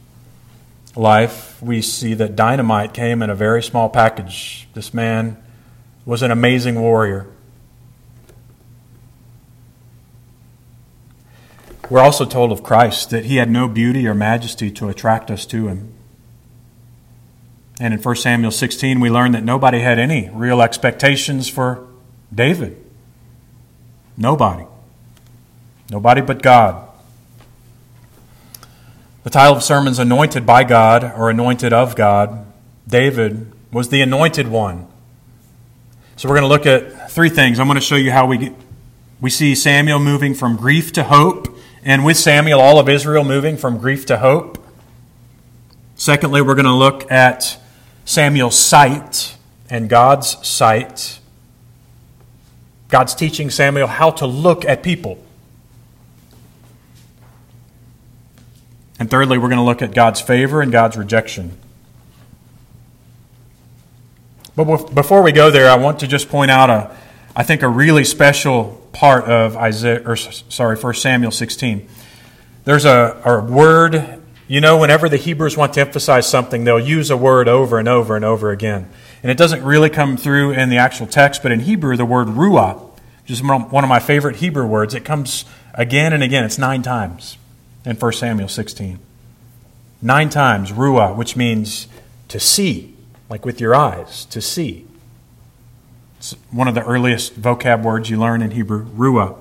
life, 0.96 1.62
we 1.62 1.82
see 1.82 2.14
that 2.16 2.36
dynamite 2.36 2.94
came 2.94 3.22
in 3.22 3.30
a 3.30 3.36
very 3.36 3.62
small 3.62 3.90
package. 3.90 4.68
This 4.74 4.94
man 4.94 5.38
was 6.06 6.22
an 6.22 6.32
amazing 6.32 6.80
warrior. 6.80 7.28
We're 11.90 12.02
also 12.02 12.26
told 12.26 12.52
of 12.52 12.64
Christ 12.64 13.12
that 13.12 13.26
he 13.26 13.38
had 13.38 13.50
no 13.50 13.68
beauty 13.68 14.08
or 14.08 14.14
majesty 14.14 14.72
to 14.72 14.90
attract 14.90 15.32
us 15.32 15.46
to 15.48 15.68
him. 15.68 15.94
And 17.80 17.94
in 17.94 18.02
1 18.02 18.16
Samuel 18.16 18.52
16, 18.52 19.00
we 19.00 19.10
learn 19.10 19.34
that 19.34 19.44
nobody 19.44 19.80
had 19.80 20.00
any 20.00 20.30
real 20.34 20.62
expectations 20.62 21.48
for 21.48 21.88
David. 22.34 22.84
Nobody. 24.18 24.66
Nobody 25.90 26.22
but 26.22 26.42
God. 26.42 26.87
The 29.27 29.31
title 29.31 29.57
of 29.57 29.63
sermon's 29.63 30.00
anointed 30.00 30.46
by 30.46 30.63
God 30.63 31.03
or 31.03 31.29
anointed 31.29 31.74
of 31.74 31.98
God. 31.98 32.46
David 32.88 33.51
was 33.74 33.89
the 33.89 34.00
anointed 34.00 34.48
one. 34.48 34.88
So 36.15 36.29
we're 36.29 36.39
going 36.39 36.43
to 36.43 36.48
look 36.48 36.65
at 36.65 37.12
three 37.12 37.27
things. 37.27 37.60
I'm 37.60 37.67
going 37.67 37.75
to 37.75 37.81
show 37.81 37.98
you 37.98 38.10
how 38.10 38.25
we 38.25 38.38
get, 38.38 38.53
we 39.19 39.29
see 39.29 39.53
Samuel 39.53 40.00
moving 40.00 40.34
from 40.34 40.55
grief 40.55 40.93
to 40.93 41.03
hope, 41.03 41.53
and 41.84 42.05
with 42.05 42.15
Samuel, 42.15 42.62
all 42.62 42.79
of 42.79 42.88
Israel 42.88 43.25
moving 43.25 43.57
from 43.57 43.77
grief 43.77 44.05
to 44.05 44.19
hope. 44.19 44.65
Secondly, 45.98 46.41
we're 46.41 46.55
going 46.55 46.63
to 46.63 46.74
look 46.74 47.12
at 47.12 47.60
Samuel's 48.05 48.57
sight 48.57 49.36
and 49.69 49.89
God's 49.89 50.38
sight. 50.48 51.19
God's 52.88 53.13
teaching 53.13 53.50
Samuel 53.50 53.88
how 53.88 54.12
to 54.12 54.25
look 54.25 54.63
at 54.63 54.84
people. 54.84 55.22
And 59.00 59.10
thirdly, 59.12 59.38
we're 59.38 59.50
going 59.50 59.58
to 59.58 59.63
look 59.63 59.82
at 59.82 59.94
God's 59.94 60.22
favor 60.22 60.62
and 60.62 60.72
God's 60.72 60.98
rejection. 60.98 61.58
But 64.56 64.96
before 64.96 65.22
we 65.22 65.32
go 65.32 65.51
there, 65.51 65.70
I 65.70 65.75
want 65.75 66.00
to 66.00 66.08
just 66.08 66.30
point 66.30 66.50
out 66.50 66.72
a, 66.72 66.98
I 67.36 67.44
think, 67.44 67.62
a 67.62 67.68
really 67.68 68.04
special 68.04 68.82
part 68.92 69.25
of 69.25 69.56
Isaiah, 69.56 70.01
or 70.04 70.16
sorry, 70.16 70.77
1 70.77 70.94
Samuel 70.96 71.30
16. 71.30 71.88
There's 72.66 72.86
a, 72.86 73.22
a 73.24 73.39
word, 73.44 74.20
you 74.48 74.60
know, 74.60 74.80
whenever 74.80 75.10
the 75.10 75.18
Hebrews 75.18 75.56
want 75.56 75.74
to 75.74 75.82
emphasize 75.82 76.27
something, 76.27 76.63
they'll 76.63 76.80
use 76.80 77.12
a 77.12 77.18
word 77.18 77.48
over 77.48 77.77
and 77.77 77.88
over 77.88 78.16
and 78.16 78.25
over 78.25 78.50
again. 78.50 78.89
And 79.22 79.32
it 79.32 79.38
doesn't 79.38 79.63
really 79.63 79.92
come 79.92 80.18
through 80.18 80.54
in 80.54 80.70
the 80.70 80.77
actual 80.77 81.06
text, 81.06 81.44
but 81.44 81.51
in 81.51 81.60
Hebrew, 81.60 81.96
the 81.96 82.06
word 82.06 82.27
ra'ah, 82.27 82.82
which 83.22 83.32
is 83.32 83.44
one 83.44 83.84
of 83.84 83.89
my 83.89 84.00
favorite 84.00 84.38
Hebrew 84.38 84.66
words, 84.66 84.96
it 84.96 85.06
comes 85.06 85.46
again 85.75 86.13
and 86.13 86.24
again. 86.24 86.44
It's 86.44 86.58
nine 86.58 86.82
times 86.82 87.38
in 87.88 87.96
1 87.96 88.12
Samuel 88.12 88.50
16. 88.50 89.00
Nine 90.01 90.29
times, 90.29 90.72
ra'ah, 90.74 91.15
which 91.15 91.38
means 91.38 91.88
to 92.27 92.39
see, 92.39 92.94
like 93.29 93.46
with 93.46 93.62
your 93.62 93.74
eyes, 93.74 94.25
to 94.25 94.41
see. 94.41 94.86
It's 96.17 96.34
one 96.51 96.67
of 96.67 96.75
the 96.75 96.84
earliest 96.84 97.41
vocab 97.41 97.84
words 97.84 98.10
you 98.10 98.20
learn 98.20 98.41
in 98.41 98.51
Hebrew, 98.51 98.86
ra'ah. 98.88 99.38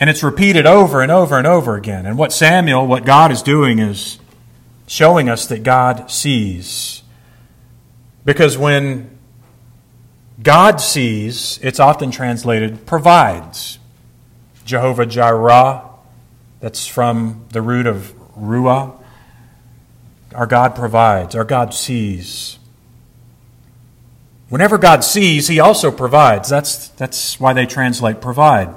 And 0.00 0.10
it's 0.10 0.24
repeated 0.24 0.66
over 0.66 1.00
and 1.00 1.12
over 1.12 1.38
and 1.38 1.46
over 1.46 1.76
again. 1.76 2.04
And 2.04 2.18
what 2.18 2.32
Samuel, 2.32 2.86
what 2.88 3.04
God 3.04 3.30
is 3.30 3.40
doing 3.40 3.78
is 3.78 4.18
showing 4.88 5.28
us 5.28 5.46
that 5.46 5.62
God 5.62 6.10
sees. 6.10 7.04
Because 8.24 8.58
when 8.58 9.16
God 10.42 10.80
sees, 10.80 11.60
it's 11.62 11.78
often 11.78 12.10
translated 12.10 12.86
provides. 12.86 13.78
Jehovah 14.64 15.06
Jireh, 15.06 15.93
that's 16.64 16.86
from 16.86 17.44
the 17.52 17.60
root 17.60 17.86
of 17.86 18.14
ra'ah. 18.38 18.98
Our 20.34 20.46
God 20.46 20.74
provides, 20.74 21.34
our 21.34 21.44
God 21.44 21.74
sees. 21.74 22.58
Whenever 24.48 24.78
God 24.78 25.04
sees, 25.04 25.46
He 25.46 25.60
also 25.60 25.90
provides. 25.90 26.48
That's, 26.48 26.88
that's 26.88 27.38
why 27.38 27.52
they 27.52 27.66
translate 27.66 28.22
provide. 28.22 28.74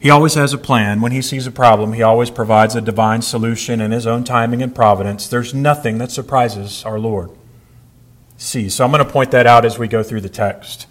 He 0.00 0.10
always 0.10 0.34
has 0.34 0.52
a 0.52 0.58
plan. 0.58 1.00
When 1.00 1.12
He 1.12 1.22
sees 1.22 1.46
a 1.46 1.52
problem, 1.52 1.92
He 1.92 2.02
always 2.02 2.28
provides 2.28 2.74
a 2.74 2.80
divine 2.80 3.22
solution 3.22 3.80
in 3.80 3.92
His 3.92 4.04
own 4.04 4.24
timing 4.24 4.62
and 4.62 4.74
providence. 4.74 5.28
There's 5.28 5.54
nothing 5.54 5.98
that 5.98 6.10
surprises 6.10 6.84
our 6.84 6.98
Lord. 6.98 7.30
See. 8.36 8.68
So 8.68 8.84
I'm 8.84 8.90
going 8.90 8.98
to 9.04 9.08
point 9.08 9.30
that 9.30 9.46
out 9.46 9.64
as 9.64 9.78
we 9.78 9.86
go 9.86 10.02
through 10.02 10.22
the 10.22 10.28
text. 10.28 10.88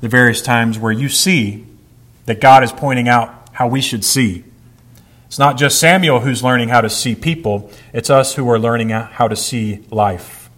The 0.00 0.08
various 0.08 0.40
times 0.40 0.78
where 0.78 0.92
you 0.92 1.10
see 1.10 1.66
that 2.24 2.40
God 2.40 2.64
is 2.64 2.72
pointing 2.72 3.06
out 3.06 3.35
how 3.56 3.66
we 3.66 3.80
should 3.80 4.04
see. 4.04 4.44
It's 5.28 5.38
not 5.38 5.56
just 5.56 5.80
Samuel 5.80 6.20
who's 6.20 6.44
learning 6.44 6.68
how 6.68 6.82
to 6.82 6.90
see 6.90 7.14
people, 7.14 7.70
it's 7.94 8.10
us 8.10 8.34
who 8.34 8.46
are 8.50 8.58
learning 8.58 8.90
how 8.90 9.28
to 9.28 9.34
see 9.34 9.82
life. 9.90 10.50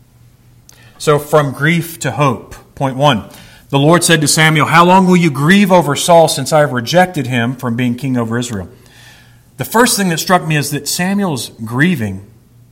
So, 0.99 1.21
from 1.21 1.53
grief 1.53 2.01
to 2.01 2.11
hope. 2.11 2.57
Point 2.75 2.97
one. 2.97 3.31
The 3.69 3.79
Lord 3.79 4.03
said 4.03 4.21
to 4.23 4.29
Samuel, 4.29 4.67
How 4.67 4.85
long 4.85 5.07
will 5.07 5.17
you 5.17 5.31
grieve 5.31 5.71
over 5.71 5.95
Saul 5.95 6.27
since 6.27 6.53
I 6.53 6.59
have 6.61 6.73
rejected 6.73 7.29
him 7.29 7.55
from 7.55 7.77
being 7.77 7.95
king 7.95 8.17
over 8.17 8.37
Israel? 8.37 8.69
The 9.59 9.65
first 9.65 9.97
thing 9.97 10.09
that 10.09 10.19
struck 10.19 10.45
me 10.45 10.57
is 10.57 10.73
that 10.73 10.89
Samuel's 10.89 11.51
grieving 11.51 12.29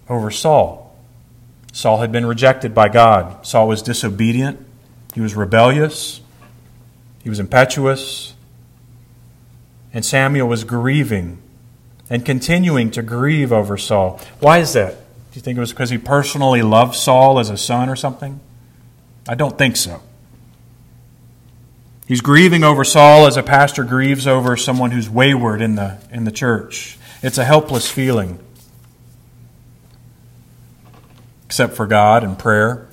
over 0.09 0.33
Saul. 0.33 0.97
Saul 1.73 1.99
had 1.99 2.11
been 2.11 2.27
rejected 2.27 2.75
by 2.75 2.89
God. 2.89 3.47
Saul 3.47 3.69
was 3.69 3.81
disobedient. 3.81 4.59
He 5.15 5.21
was 5.21 5.37
rebellious. 5.37 6.21
He 7.23 7.31
was 7.31 7.39
impetuous. 7.39 8.36
And 9.97 10.05
Samuel 10.05 10.47
was 10.47 10.63
grieving 10.63 11.39
and 12.11 12.23
continuing 12.23 12.91
to 12.91 13.01
grieve 13.03 13.51
over 13.51 13.79
Saul. 13.79 14.21
Why 14.41 14.59
is 14.59 14.75
that? 14.75 14.93
Do 14.93 15.37
you 15.37 15.41
think 15.41 15.57
it 15.57 15.61
was 15.61 15.73
because 15.73 15.89
he 15.89 15.97
personally 15.97 16.61
loved 16.61 16.95
Saul 16.95 17.39
as 17.39 17.49
a 17.49 17.57
son 17.57 17.89
or 17.89 17.97
something? 17.97 18.39
I 19.27 19.35
don't 19.35 19.57
think 19.57 19.75
so. 19.75 20.03
He's 22.07 22.21
grieving 22.21 22.63
over 22.63 22.85
Saul 22.85 23.27
as 23.27 23.39
a 23.39 23.43
pastor 23.43 23.85
grieves 23.85 24.27
over 24.27 24.55
someone 24.55 24.91
who's 24.91 25.09
wayward 25.09 25.63
in 25.63 25.77
the, 25.77 25.97
in 26.13 26.25
the 26.25 26.31
church. 26.31 26.99
It's 27.23 27.39
a 27.39 27.45
helpless 27.45 27.91
feeling, 27.91 28.39
except 31.47 31.73
for 31.73 31.87
God 31.87 32.23
and 32.23 32.39
prayer. 32.39 32.87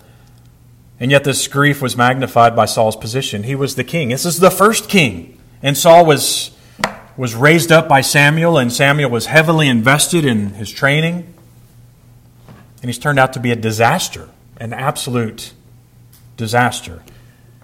And 1.02 1.12
yet, 1.12 1.26
this 1.26 1.50
grief 1.50 1.82
was 1.82 1.98
magnified 1.98 2.56
by 2.56 2.64
Saul's 2.64 2.96
position. 2.96 3.44
He 3.44 3.56
was 3.56 3.76
the 3.76 3.84
king. 3.84 4.08
This 4.08 4.26
is 4.26 4.40
the 4.40 4.50
first 4.50 4.88
king. 4.88 5.38
And 5.62 5.78
Saul 5.78 6.06
was, 6.06 6.53
was 7.16 7.36
raised 7.36 7.72
up 7.72 7.88
by 7.88 8.02
Samuel, 8.02 8.58
and 8.58 8.72
Samuel 8.72 9.10
was 9.10 9.28
heavily 9.28 9.68
invested 9.68 10.26
in 10.26 10.52
his 10.56 10.72
training. 10.72 11.34
And 12.82 12.90
he's 12.90 13.00
turned 13.00 13.20
out 13.20 13.34
to 13.34 13.40
be 13.40 13.52
a 13.52 13.56
disaster, 13.56 14.30
an 14.58 14.74
absolute 14.74 15.54
disaster. 16.38 17.04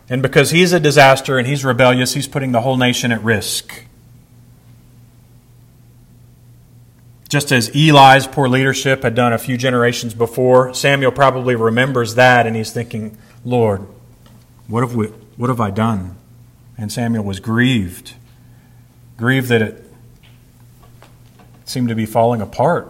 And 0.10 0.22
because 0.22 0.52
he's 0.52 0.74
a 0.74 0.80
disaster 0.80 1.38
and 1.38 1.48
he's 1.48 1.64
rebellious, 1.64 2.14
he's 2.14 2.28
putting 2.28 2.52
the 2.52 2.62
whole 2.62 2.78
nation 2.78 3.12
at 3.12 3.24
risk. 3.24 3.84
Just 7.30 7.52
as 7.52 7.70
Eli's 7.76 8.26
poor 8.26 8.50
leadership 8.50 9.04
had 9.04 9.14
done 9.14 9.34
a 9.34 9.38
few 9.38 9.56
generations 9.56 10.16
before, 10.16 10.74
Samuel 10.74 11.12
probably 11.12 11.56
remembers 11.56 12.16
that 12.16 12.48
and 12.48 12.56
he's 12.56 12.72
thinking, 12.72 13.16
Lord, 13.46 13.86
what 14.68 14.82
have, 14.82 14.96
we, 14.96 15.08
what 15.38 15.50
have 15.50 15.62
I 15.62 15.70
done? 15.70 16.16
And 16.76 16.92
Samuel 16.92 17.24
was 17.24 17.40
grieved, 17.40 18.16
grieved 19.20 19.50
that 19.50 19.62
it 19.62 19.84
seemed 21.66 21.90
to 21.90 21.96
be 21.96 22.06
falling 22.06 22.42
apart. 22.42 22.90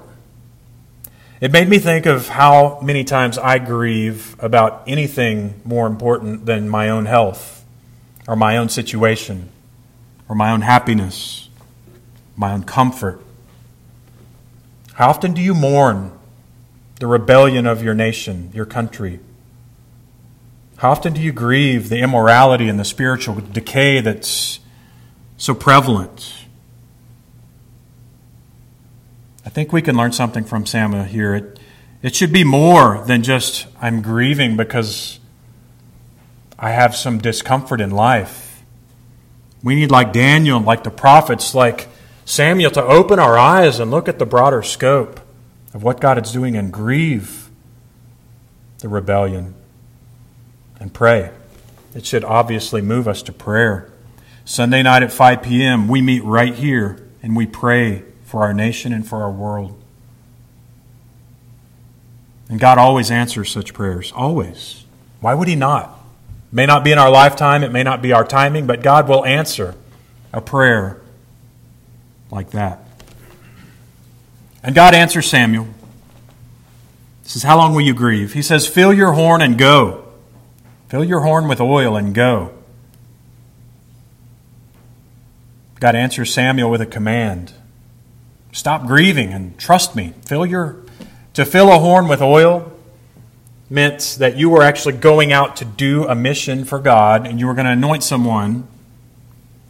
It 1.42 1.52
made 1.52 1.68
me 1.68 1.80
think 1.80 2.06
of 2.06 2.28
how 2.28 2.80
many 2.82 3.04
times 3.04 3.40
I 3.40 3.58
grieve 3.58 4.36
about 4.38 4.84
anything 4.86 5.60
more 5.66 5.88
important 5.88 6.46
than 6.46 6.70
my 6.70 6.90
own 6.90 7.08
health, 7.08 7.66
or 8.28 8.36
my 8.36 8.58
own 8.58 8.70
situation, 8.70 9.50
or 10.28 10.36
my 10.36 10.52
own 10.52 10.62
happiness, 10.62 11.50
my 12.36 12.54
own 12.54 12.64
comfort. 12.64 13.20
How 14.94 15.10
often 15.10 15.34
do 15.34 15.42
you 15.42 15.56
mourn 15.56 16.12
the 17.00 17.08
rebellion 17.08 17.66
of 17.66 17.82
your 17.82 17.96
nation, 17.96 18.52
your 18.54 18.68
country? 18.68 19.20
How 20.78 20.92
often 20.92 21.14
do 21.14 21.22
you 21.22 21.32
grieve 21.32 21.90
the 21.90 22.00
immorality 22.00 22.70
and 22.70 22.80
the 22.80 22.86
spiritual 22.86 23.36
decay 23.36 24.00
that's 24.00 24.60
so 25.40 25.56
prevalent? 25.56 26.36
I 29.44 29.50
think 29.50 29.74
we 29.74 29.82
can 29.82 29.98
learn 29.98 30.12
something 30.12 30.44
from 30.44 30.68
Samuel 30.68 31.06
here. 31.06 31.34
It, 31.34 31.60
it 32.04 32.16
should 32.16 32.32
be 32.32 32.44
more 32.44 33.04
than 33.08 33.24
just, 33.24 33.66
I'm 33.82 34.04
grieving 34.04 34.56
because 34.56 35.20
I 36.60 36.72
have 36.72 36.96
some 36.96 37.18
discomfort 37.18 37.82
in 37.82 37.90
life. 37.90 38.64
We 39.64 39.76
need, 39.76 39.90
like 39.90 40.14
Daniel, 40.14 40.60
like 40.60 40.84
the 40.84 40.92
prophets, 40.92 41.56
like 41.56 41.88
Samuel, 42.26 42.72
to 42.72 42.84
open 42.84 43.18
our 43.18 43.38
eyes 43.38 43.80
and 43.80 43.90
look 43.90 44.08
at 44.08 44.20
the 44.20 44.26
broader 44.26 44.62
scope 44.62 45.20
of 45.74 45.84
what 45.84 46.00
God 46.00 46.24
is 46.24 46.32
doing 46.32 46.56
and 46.56 46.72
grieve 46.72 47.50
the 48.80 48.88
rebellion 48.88 49.56
and 50.80 50.94
pray. 50.94 51.32
It 51.96 52.06
should 52.06 52.24
obviously 52.24 52.82
move 52.82 53.08
us 53.08 53.22
to 53.24 53.34
prayer. 53.34 53.89
Sunday 54.50 54.82
night 54.82 55.04
at 55.04 55.14
5 55.14 55.44
p.m., 55.44 55.88
we 55.88 56.02
meet 56.02 56.24
right 56.24 56.56
here 56.56 57.08
and 57.22 57.36
we 57.36 57.46
pray 57.46 58.04
for 58.24 58.42
our 58.42 58.52
nation 58.52 58.92
and 58.92 59.08
for 59.08 59.22
our 59.22 59.30
world. 59.30 59.80
And 62.50 62.60
God 62.60 62.80
always 62.80 63.12
answers 63.12 63.52
such 63.52 63.76
prayers. 63.76 64.12
Always. 64.12 64.86
Why 65.22 65.36
would 65.36 65.48
He 65.48 65.54
not? 65.54 66.00
It 66.52 66.56
may 66.56 66.66
not 66.66 66.84
be 66.84 66.92
in 66.92 66.98
our 66.98 67.12
lifetime, 67.12 67.64
it 67.64 67.72
may 67.72 67.84
not 67.84 68.02
be 68.02 68.12
our 68.12 68.26
timing, 68.26 68.66
but 68.66 68.82
God 68.82 69.08
will 69.08 69.24
answer 69.24 69.76
a 70.34 70.42
prayer 70.42 71.00
like 72.32 72.50
that. 72.50 72.80
And 74.64 74.74
God 74.74 74.96
answers 74.96 75.30
Samuel. 75.30 75.66
He 77.22 77.30
says, 77.30 77.44
How 77.44 77.56
long 77.56 77.76
will 77.76 77.82
you 77.82 77.94
grieve? 77.94 78.34
He 78.34 78.42
says, 78.42 78.66
Fill 78.66 78.96
your 78.96 79.12
horn 79.12 79.44
and 79.44 79.60
go. 79.60 80.06
Fill 80.88 81.04
your 81.04 81.20
horn 81.20 81.48
with 81.48 81.62
oil 81.62 81.96
and 81.96 82.16
go. 82.16 82.56
God 85.80 85.96
answers 85.96 86.34
Samuel 86.34 86.70
with 86.70 86.82
a 86.82 86.86
command. 86.86 87.54
Stop 88.52 88.86
grieving 88.86 89.32
and 89.32 89.58
trust 89.58 89.96
me. 89.96 90.14
Fill 90.26 90.46
your 90.46 90.78
to 91.34 91.46
fill 91.46 91.72
a 91.72 91.80
horn 91.80 92.08
with 92.08 92.22
oil 92.22 92.72
meant 93.70 94.18
that 94.20 94.36
you 94.36 94.50
were 94.50 94.64
actually 94.64 94.98
going 94.98 95.32
out 95.32 95.56
to 95.58 95.66
do 95.66 96.08
a 96.08 96.16
mission 96.16 96.66
for 96.66 96.80
God 96.80 97.28
and 97.28 97.40
you 97.40 97.46
were 97.46 97.54
going 97.54 97.66
to 97.66 97.72
anoint 97.72 98.04
someone 98.04 98.68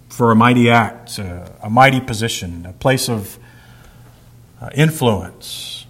for 0.07 0.31
a 0.31 0.35
mighty 0.35 0.69
act, 0.69 1.19
a, 1.19 1.51
a 1.61 1.69
mighty 1.69 1.99
position, 1.99 2.65
a 2.65 2.73
place 2.73 3.09
of 3.09 3.37
uh, 4.61 4.69
influence. 4.73 5.85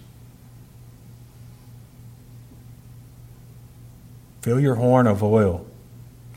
Fill 4.42 4.58
your 4.58 4.74
horn 4.74 5.06
of 5.06 5.22
oil 5.22 5.66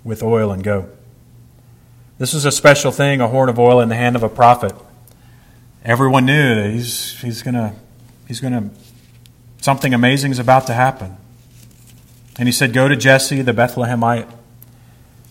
with 0.04 0.22
oil 0.22 0.52
and 0.52 0.64
go. 0.64 0.90
This 2.18 2.34
is 2.34 2.46
a 2.46 2.52
special 2.52 2.92
thing, 2.92 3.22
a 3.22 3.28
horn 3.28 3.50
of 3.50 3.60
oil 3.60 3.80
in 3.82 3.90
the 3.90 3.96
hand 3.96 4.16
of 4.16 4.24
a 4.24 4.30
prophet 4.30 4.74
everyone 5.84 6.26
knew 6.26 6.56
that 6.56 6.72
he's, 6.72 7.20
he's 7.22 7.42
going 7.42 7.74
he's 8.28 8.40
to, 8.40 8.70
something 9.62 9.94
amazing 9.94 10.32
is 10.32 10.40
about 10.40 10.68
to 10.68 10.74
happen. 10.74 11.18
And 12.38 12.48
he 12.48 12.52
said, 12.52 12.74
Go 12.74 12.88
to 12.88 12.96
Jesse 12.96 13.42
the 13.42 13.54
Bethlehemite 13.54 14.32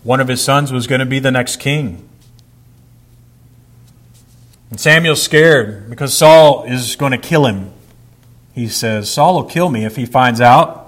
one 0.03 0.19
of 0.19 0.27
his 0.27 0.43
sons 0.43 0.71
was 0.71 0.85
going 0.85 0.99
to 0.99 1.05
be 1.05 1.19
the 1.19 1.31
next 1.31 1.57
king. 1.57 2.07
And 4.69 4.77
Samuel's 4.77 5.21
scared 5.21 5.89
because 5.89 6.13
Saul 6.13 6.65
is 6.65 6.97
going 6.97 7.13
to 7.13 7.17
kill 7.17 7.45
him. 7.45 7.71
He 8.53 8.67
says, 8.67 9.09
Saul 9.09 9.35
will 9.35 9.43
kill 9.45 9.69
me 9.69 9.85
if 9.85 9.95
he 9.95 10.05
finds 10.05 10.41
out. 10.41 10.82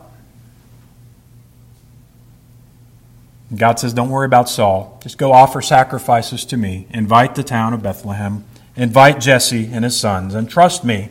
God 3.58 3.80
says, 3.80 3.94
Don't 3.94 4.10
worry 4.10 4.26
about 4.26 4.50
Saul. 4.50 5.00
Just 5.04 5.18
go 5.18 5.32
offer 5.32 5.62
sacrifices 5.62 6.46
to 6.46 6.58
me. 6.58 6.88
Invite 6.90 7.36
the 7.36 7.44
town 7.44 7.74
of 7.74 7.84
Bethlehem. 7.84 8.44
Invite 8.76 9.20
Jesse 9.20 9.70
and 9.72 9.84
his 9.84 10.00
sons. 10.00 10.34
And 10.34 10.50
trust 10.50 10.84
me. 10.84 11.10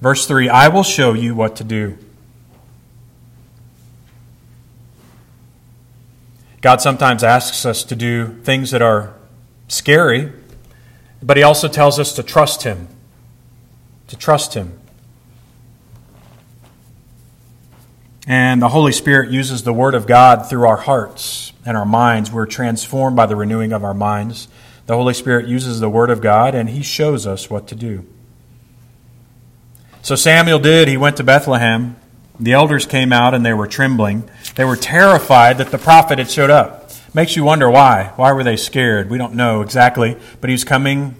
Verse 0.00 0.26
3 0.26 0.48
I 0.48 0.68
will 0.68 0.82
show 0.82 1.12
you 1.12 1.34
what 1.34 1.56
to 1.56 1.64
do. 1.64 1.98
God 6.64 6.80
sometimes 6.80 7.22
asks 7.22 7.66
us 7.66 7.84
to 7.84 7.94
do 7.94 8.40
things 8.42 8.70
that 8.70 8.80
are 8.80 9.12
scary, 9.68 10.32
but 11.22 11.36
He 11.36 11.42
also 11.42 11.68
tells 11.68 11.98
us 11.98 12.14
to 12.14 12.22
trust 12.22 12.62
Him. 12.62 12.88
To 14.08 14.16
trust 14.16 14.54
Him. 14.54 14.80
And 18.26 18.62
the 18.62 18.70
Holy 18.70 18.92
Spirit 18.92 19.30
uses 19.30 19.64
the 19.64 19.72
Word 19.72 19.94
of 19.94 20.06
God 20.06 20.48
through 20.48 20.66
our 20.66 20.78
hearts 20.78 21.52
and 21.66 21.76
our 21.76 21.84
minds. 21.84 22.32
We're 22.32 22.46
transformed 22.46 23.16
by 23.16 23.26
the 23.26 23.36
renewing 23.36 23.72
of 23.72 23.84
our 23.84 23.94
minds. 23.94 24.48
The 24.86 24.96
Holy 24.96 25.14
Spirit 25.14 25.46
uses 25.46 25.80
the 25.80 25.90
Word 25.90 26.10
of 26.10 26.20
God 26.20 26.54
and 26.54 26.70
He 26.70 26.82
shows 26.82 27.26
us 27.26 27.50
what 27.50 27.68
to 27.68 27.74
do. 27.74 28.06
So 30.02 30.16
Samuel 30.16 30.58
did. 30.58 30.88
He 30.88 30.96
went 30.96 31.16
to 31.18 31.24
Bethlehem. 31.24 31.96
The 32.40 32.52
elders 32.52 32.86
came 32.86 33.12
out 33.12 33.34
and 33.34 33.44
they 33.44 33.54
were 33.54 33.66
trembling. 33.66 34.28
They 34.54 34.64
were 34.64 34.76
terrified 34.76 35.58
that 35.58 35.70
the 35.70 35.78
prophet 35.78 36.18
had 36.18 36.30
showed 36.30 36.50
up. 36.50 36.90
Makes 37.14 37.36
you 37.36 37.44
wonder 37.44 37.70
why. 37.70 38.12
Why 38.16 38.32
were 38.32 38.42
they 38.42 38.56
scared? 38.56 39.08
We 39.08 39.18
don't 39.18 39.34
know 39.34 39.60
exactly. 39.60 40.18
But 40.40 40.50
he's 40.50 40.64
coming 40.64 41.16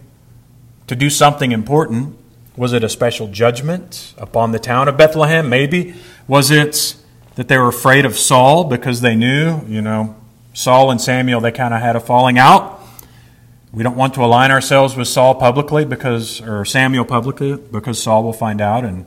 to 0.87 0.96
do 0.96 1.08
something 1.08 1.52
important. 1.52 2.18
Was 2.56 2.73
it 2.73 2.84
a 2.84 2.88
special 2.88 3.26
judgment 3.28 4.14
upon 4.16 4.52
the 4.52 4.58
town 4.58 4.88
of 4.88 4.96
Bethlehem? 4.96 5.49
Maybe. 5.49 5.94
Was 6.28 6.50
it 6.50 6.96
that 7.34 7.49
they 7.49 7.58
were 7.58 7.68
afraid 7.68 8.04
of 8.04 8.16
Saul 8.16 8.64
because 8.64 9.00
they 9.00 9.16
knew, 9.16 9.61
you 9.66 9.82
know, 9.82 10.14
Saul 10.52 10.92
and 10.92 11.00
Samuel, 11.00 11.40
they 11.40 11.50
kind 11.50 11.75
of 11.75 11.80
had 11.80 11.96
a 11.96 12.00
falling 12.00 12.38
out? 12.38 12.80
We 13.73 13.82
don't 13.82 13.96
want 13.96 14.14
to 14.14 14.25
align 14.25 14.52
ourselves 14.52 14.94
with 14.96 15.08
Saul 15.08 15.34
publicly 15.34 15.84
because, 15.84 16.40
or 16.40 16.64
Samuel 16.64 17.04
publicly, 17.04 17.56
because 17.56 18.00
Saul 18.00 18.23
will 18.23 18.32
find 18.32 18.61
out 18.61 18.84
and 18.84 19.04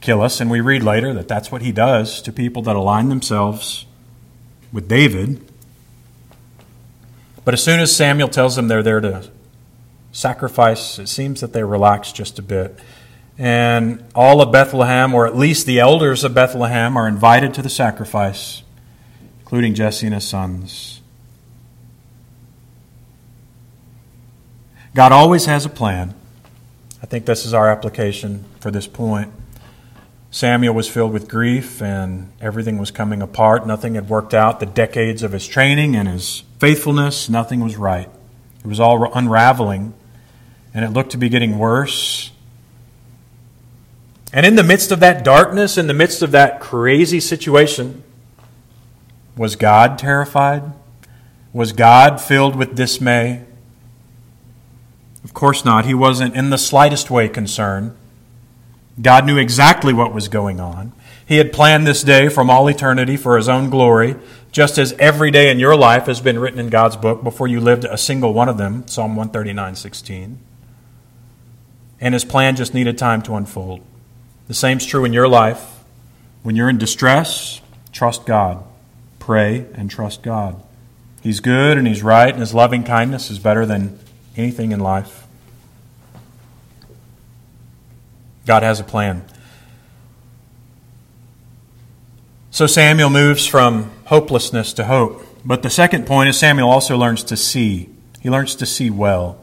kill 0.00 0.22
us. 0.22 0.40
And 0.40 0.48
we 0.48 0.60
read 0.60 0.84
later 0.84 1.12
that 1.14 1.26
that's 1.26 1.50
what 1.50 1.62
he 1.62 1.72
does 1.72 2.22
to 2.22 2.32
people 2.32 2.62
that 2.62 2.76
align 2.76 3.08
themselves 3.08 3.86
with 4.72 4.88
David. 4.88 5.44
But 7.44 7.54
as 7.54 7.62
soon 7.64 7.80
as 7.80 7.94
Samuel 7.94 8.28
tells 8.28 8.54
them 8.54 8.68
they're 8.68 8.84
there 8.84 9.00
to 9.00 9.30
sacrifice, 10.14 10.98
it 10.98 11.08
seems 11.08 11.40
that 11.40 11.52
they 11.52 11.62
relax 11.62 12.12
just 12.12 12.38
a 12.38 12.42
bit. 12.42 12.78
And 13.36 14.04
all 14.14 14.40
of 14.40 14.52
Bethlehem, 14.52 15.12
or 15.12 15.26
at 15.26 15.36
least 15.36 15.66
the 15.66 15.80
elders 15.80 16.22
of 16.22 16.34
Bethlehem, 16.34 16.96
are 16.96 17.08
invited 17.08 17.52
to 17.54 17.62
the 17.62 17.68
sacrifice, 17.68 18.62
including 19.40 19.74
Jesse 19.74 20.06
and 20.06 20.14
his 20.14 20.26
sons. 20.26 21.00
God 24.94 25.10
always 25.10 25.46
has 25.46 25.66
a 25.66 25.68
plan. 25.68 26.14
I 27.02 27.06
think 27.06 27.26
this 27.26 27.44
is 27.44 27.52
our 27.52 27.68
application 27.68 28.44
for 28.60 28.70
this 28.70 28.86
point. 28.86 29.32
Samuel 30.30 30.74
was 30.74 30.88
filled 30.88 31.12
with 31.12 31.28
grief 31.28 31.82
and 31.82 32.32
everything 32.40 32.78
was 32.78 32.92
coming 32.92 33.20
apart. 33.20 33.66
Nothing 33.66 33.96
had 33.96 34.08
worked 34.08 34.34
out. 34.34 34.60
The 34.60 34.66
decades 34.66 35.24
of 35.24 35.32
his 35.32 35.46
training 35.46 35.96
and 35.96 36.08
his 36.08 36.44
faithfulness, 36.60 37.28
nothing 37.28 37.60
was 37.60 37.76
right. 37.76 38.08
It 38.64 38.66
was 38.66 38.78
all 38.78 39.12
unraveling 39.12 39.94
and 40.74 40.84
it 40.84 40.90
looked 40.90 41.12
to 41.12 41.18
be 41.18 41.28
getting 41.28 41.56
worse. 41.56 42.32
And 44.32 44.44
in 44.44 44.56
the 44.56 44.64
midst 44.64 44.90
of 44.90 44.98
that 45.00 45.24
darkness, 45.24 45.78
in 45.78 45.86
the 45.86 45.94
midst 45.94 46.20
of 46.20 46.32
that 46.32 46.60
crazy 46.60 47.20
situation, 47.20 48.02
was 49.36 49.54
God 49.54 49.96
terrified? 49.96 50.72
Was 51.52 51.70
God 51.72 52.20
filled 52.20 52.56
with 52.56 52.74
dismay? 52.74 53.44
Of 55.22 55.32
course 55.32 55.64
not. 55.64 55.86
He 55.86 55.94
wasn't 55.94 56.34
in 56.34 56.50
the 56.50 56.58
slightest 56.58 57.10
way 57.10 57.28
concerned. 57.28 57.96
God 59.00 59.24
knew 59.24 59.38
exactly 59.38 59.92
what 59.92 60.12
was 60.12 60.26
going 60.26 60.58
on. 60.58 60.92
He 61.26 61.36
had 61.36 61.52
planned 61.52 61.86
this 61.86 62.02
day 62.02 62.28
from 62.28 62.50
all 62.50 62.68
eternity 62.68 63.16
for 63.16 63.36
His 63.36 63.48
own 63.48 63.70
glory, 63.70 64.16
just 64.52 64.78
as 64.78 64.92
every 64.94 65.30
day 65.30 65.50
in 65.50 65.58
your 65.58 65.76
life 65.76 66.06
has 66.06 66.20
been 66.20 66.38
written 66.38 66.60
in 66.60 66.68
God's 66.68 66.96
book 66.96 67.24
before 67.24 67.48
you 67.48 67.60
lived 67.60 67.84
a 67.84 67.96
single 67.96 68.34
one 68.34 68.48
of 68.48 68.58
them, 68.58 68.86
Psalm 68.86 69.16
139 69.16 69.76
16 69.76 70.38
and 72.04 72.12
his 72.12 72.24
plan 72.26 72.54
just 72.54 72.74
needed 72.74 72.98
time 72.98 73.22
to 73.22 73.34
unfold. 73.34 73.80
The 74.46 74.52
same's 74.52 74.84
true 74.84 75.06
in 75.06 75.14
your 75.14 75.26
life. 75.26 75.82
When 76.42 76.54
you're 76.54 76.68
in 76.68 76.76
distress, 76.76 77.62
trust 77.92 78.26
God. 78.26 78.62
Pray 79.18 79.64
and 79.72 79.90
trust 79.90 80.22
God. 80.22 80.62
He's 81.22 81.40
good 81.40 81.78
and 81.78 81.86
he's 81.86 82.02
right, 82.02 82.28
and 82.28 82.40
his 82.40 82.52
loving 82.52 82.84
kindness 82.84 83.30
is 83.30 83.38
better 83.38 83.64
than 83.64 83.98
anything 84.36 84.70
in 84.70 84.80
life. 84.80 85.26
God 88.44 88.62
has 88.62 88.80
a 88.80 88.84
plan. 88.84 89.24
So 92.50 92.66
Samuel 92.66 93.08
moves 93.08 93.46
from 93.46 93.90
hopelessness 94.04 94.74
to 94.74 94.84
hope. 94.84 95.24
But 95.42 95.62
the 95.62 95.70
second 95.70 96.06
point 96.06 96.28
is 96.28 96.38
Samuel 96.38 96.68
also 96.68 96.98
learns 96.98 97.24
to 97.24 97.36
see. 97.38 97.88
He 98.20 98.28
learns 98.28 98.54
to 98.56 98.66
see 98.66 98.90
well. 98.90 99.42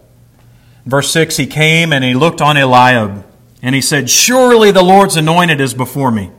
Verse 0.85 1.11
6 1.11 1.37
He 1.37 1.47
came 1.47 1.93
and 1.93 2.03
he 2.03 2.13
looked 2.13 2.41
on 2.41 2.57
Eliab, 2.57 3.25
and 3.61 3.75
he 3.75 3.81
said, 3.81 4.09
Surely 4.09 4.71
the 4.71 4.83
Lord's 4.83 5.15
anointed 5.15 5.61
is 5.61 5.73
before 5.73 6.11
me. 6.11 6.31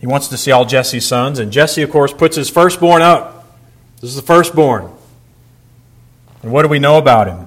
He 0.00 0.06
wants 0.06 0.28
to 0.28 0.36
see 0.36 0.50
all 0.50 0.64
Jesse's 0.64 1.06
sons, 1.06 1.38
and 1.38 1.52
Jesse, 1.52 1.82
of 1.82 1.90
course, 1.90 2.12
puts 2.12 2.36
his 2.36 2.50
firstborn 2.50 3.02
up. 3.02 3.56
This 4.00 4.10
is 4.10 4.16
the 4.16 4.22
firstborn. 4.22 4.90
And 6.42 6.50
what 6.50 6.62
do 6.62 6.68
we 6.68 6.80
know 6.80 6.98
about 6.98 7.28
him? 7.28 7.46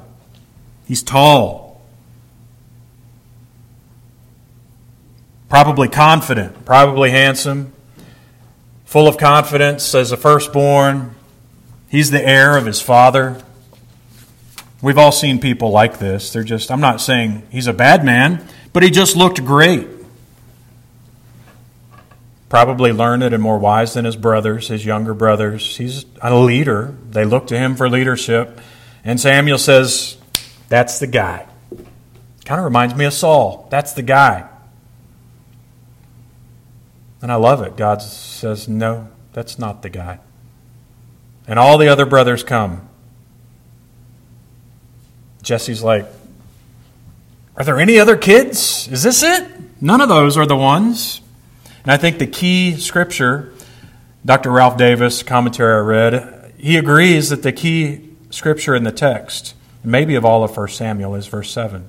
He's 0.87 1.03
tall, 1.03 1.81
probably 5.49 5.89
confident, 5.89 6.63
probably 6.63 7.11
handsome, 7.11 7.73
full 8.85 9.07
of 9.07 9.17
confidence 9.17 9.93
as 9.93 10.13
a 10.13 10.17
firstborn. 10.17 11.13
He's 11.89 12.11
the 12.11 12.25
heir 12.25 12.55
of 12.55 12.65
his 12.65 12.79
father. 12.79 13.43
We've 14.85 14.99
all 14.99 15.11
seen 15.11 15.39
people 15.39 15.71
like 15.71 15.97
this. 15.97 16.31
They're 16.31 16.43
just, 16.43 16.69
I'm 16.69 16.79
not 16.79 17.01
saying 17.01 17.41
he's 17.49 17.65
a 17.65 17.73
bad 17.73 18.05
man, 18.05 18.47
but 18.71 18.83
he 18.83 18.91
just 18.91 19.15
looked 19.15 19.43
great. 19.43 19.87
Probably 22.49 22.91
learned 22.91 23.23
and 23.23 23.41
more 23.41 23.57
wise 23.57 23.95
than 23.95 24.05
his 24.05 24.15
brothers, 24.15 24.67
his 24.67 24.85
younger 24.85 25.15
brothers. 25.15 25.75
He's 25.77 26.05
a 26.21 26.35
leader. 26.35 26.95
They 27.09 27.25
look 27.25 27.47
to 27.47 27.57
him 27.57 27.75
for 27.75 27.89
leadership. 27.89 28.61
And 29.03 29.19
Samuel 29.19 29.57
says, 29.57 30.17
That's 30.69 30.99
the 30.99 31.07
guy. 31.07 31.47
Kind 32.45 32.59
of 32.59 32.65
reminds 32.65 32.93
me 32.93 33.05
of 33.05 33.13
Saul. 33.13 33.67
That's 33.71 33.93
the 33.93 34.03
guy. 34.03 34.47
And 37.23 37.31
I 37.31 37.37
love 37.37 37.63
it. 37.63 37.75
God 37.75 38.03
says, 38.03 38.67
No, 38.67 39.07
that's 39.33 39.57
not 39.57 39.81
the 39.81 39.89
guy. 39.89 40.19
And 41.47 41.57
all 41.57 41.79
the 41.79 41.87
other 41.87 42.05
brothers 42.05 42.43
come. 42.43 42.87
Jesse's 45.45 45.83
like, 45.83 46.07
Are 47.55 47.63
there 47.63 47.79
any 47.79 47.99
other 47.99 48.17
kids? 48.17 48.89
Is 48.91 49.03
this 49.03 49.21
it? 49.23 49.47
None 49.79 50.01
of 50.01 50.09
those 50.09 50.37
are 50.37 50.47
the 50.47 50.57
ones. 50.57 51.21
And 51.83 51.91
I 51.91 51.97
think 51.97 52.17
the 52.17 52.27
key 52.27 52.75
scripture, 52.77 53.53
Dr. 54.25 54.49
Ralph 54.49 54.75
Davis, 54.75 55.21
commentary 55.21 55.75
I 55.75 55.79
read, 55.81 56.53
he 56.57 56.77
agrees 56.77 57.29
that 57.29 57.43
the 57.43 57.51
key 57.51 58.09
scripture 58.31 58.73
in 58.73 58.83
the 58.83 58.91
text, 58.91 59.53
maybe 59.83 60.15
of 60.15 60.25
all 60.25 60.43
of 60.43 60.57
1 60.57 60.67
Samuel, 60.69 61.13
is 61.13 61.27
verse 61.27 61.51
7. 61.51 61.87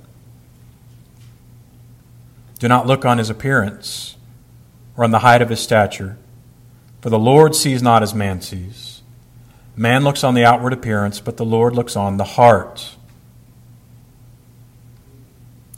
Do 2.59 2.69
not 2.69 2.87
look 2.87 3.07
on 3.07 3.17
his 3.17 3.31
appearance 3.31 4.17
or 4.99 5.05
on 5.05 5.13
the 5.13 5.21
height 5.21 5.41
of 5.41 5.49
his 5.49 5.61
stature, 5.61 6.19
for 7.01 7.09
the 7.09 7.19
Lord 7.19 7.55
sees 7.55 7.83
not 7.83 8.03
as 8.03 8.15
man 8.15 8.43
sees. 8.43 9.01
Man 9.77 10.05
looks 10.05 10.23
on 10.23 10.35
the 10.35 10.45
outward 10.45 10.75
appearance, 10.75 11.21
but 11.21 11.39
the 11.39 11.45
Lord 11.45 11.75
looks 11.75 11.97
on 11.97 12.19
the 12.19 12.25
heart. 12.25 12.96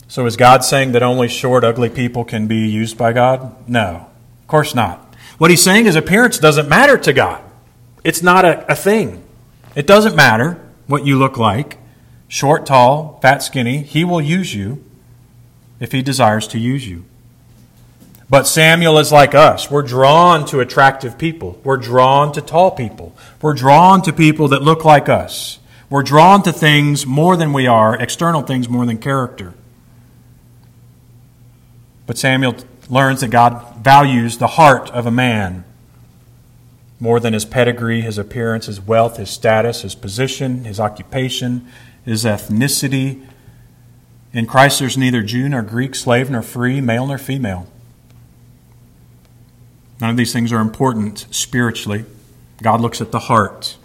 So 0.08 0.24
is 0.24 0.36
God 0.36 0.64
saying 0.64 0.92
that 0.92 1.02
only 1.02 1.28
short, 1.28 1.64
ugly 1.64 1.90
people 1.90 2.24
can 2.24 2.46
be 2.46 2.66
used 2.66 2.96
by 2.96 3.12
God? 3.12 3.68
No, 3.68 4.06
of 4.40 4.46
course 4.46 4.74
not. 4.74 5.14
What 5.36 5.50
he's 5.50 5.62
saying 5.62 5.84
is 5.84 5.96
appearance 5.96 6.38
doesn't 6.38 6.68
matter 6.68 6.96
to 6.96 7.12
God. 7.12 7.42
It's 8.02 8.22
not 8.22 8.46
a, 8.46 8.72
a 8.72 8.74
thing. 8.74 9.22
It 9.76 9.86
doesn't 9.86 10.16
matter 10.16 10.60
what 10.86 11.04
you 11.04 11.18
look 11.18 11.36
like 11.36 11.76
short, 12.26 12.66
tall, 12.66 13.18
fat, 13.20 13.42
skinny. 13.42 13.82
He 13.82 14.04
will 14.04 14.20
use 14.20 14.54
you 14.54 14.82
if 15.78 15.92
he 15.92 16.02
desires 16.02 16.48
to 16.48 16.58
use 16.58 16.88
you. 16.88 17.04
But 18.30 18.46
Samuel 18.46 18.98
is 18.98 19.12
like 19.12 19.34
us. 19.34 19.70
We're 19.70 19.82
drawn 19.82 20.44
to 20.46 20.60
attractive 20.60 21.16
people. 21.16 21.60
We're 21.64 21.78
drawn 21.78 22.32
to 22.32 22.42
tall 22.42 22.70
people. 22.70 23.14
We're 23.40 23.54
drawn 23.54 24.02
to 24.02 24.12
people 24.12 24.48
that 24.48 24.62
look 24.62 24.84
like 24.84 25.08
us. 25.08 25.58
We're 25.88 26.02
drawn 26.02 26.42
to 26.42 26.52
things 26.52 27.06
more 27.06 27.36
than 27.36 27.54
we 27.54 27.66
are, 27.66 27.96
external 27.96 28.42
things 28.42 28.68
more 28.68 28.84
than 28.84 28.98
character. 28.98 29.54
But 32.08 32.16
Samuel 32.16 32.56
learns 32.88 33.20
that 33.20 33.28
God 33.28 33.84
values 33.84 34.38
the 34.38 34.46
heart 34.46 34.90
of 34.92 35.04
a 35.04 35.10
man 35.10 35.62
more 36.98 37.20
than 37.20 37.34
his 37.34 37.44
pedigree, 37.44 38.00
his 38.00 38.16
appearance, 38.16 38.64
his 38.64 38.80
wealth, 38.80 39.18
his 39.18 39.28
status, 39.28 39.82
his 39.82 39.94
position, 39.94 40.64
his 40.64 40.80
occupation, 40.80 41.68
his 42.06 42.24
ethnicity. 42.24 43.22
In 44.32 44.46
Christ, 44.46 44.78
there's 44.78 44.96
neither 44.96 45.22
Jew 45.22 45.50
nor 45.50 45.60
Greek, 45.60 45.94
slave 45.94 46.30
nor 46.30 46.40
free, 46.40 46.80
male 46.80 47.06
nor 47.06 47.18
female. 47.18 47.66
None 50.00 50.08
of 50.08 50.16
these 50.16 50.32
things 50.32 50.50
are 50.50 50.60
important 50.60 51.26
spiritually. 51.30 52.06
God 52.62 52.80
looks 52.80 53.02
at 53.02 53.12
the 53.12 53.18
heart. 53.18 53.76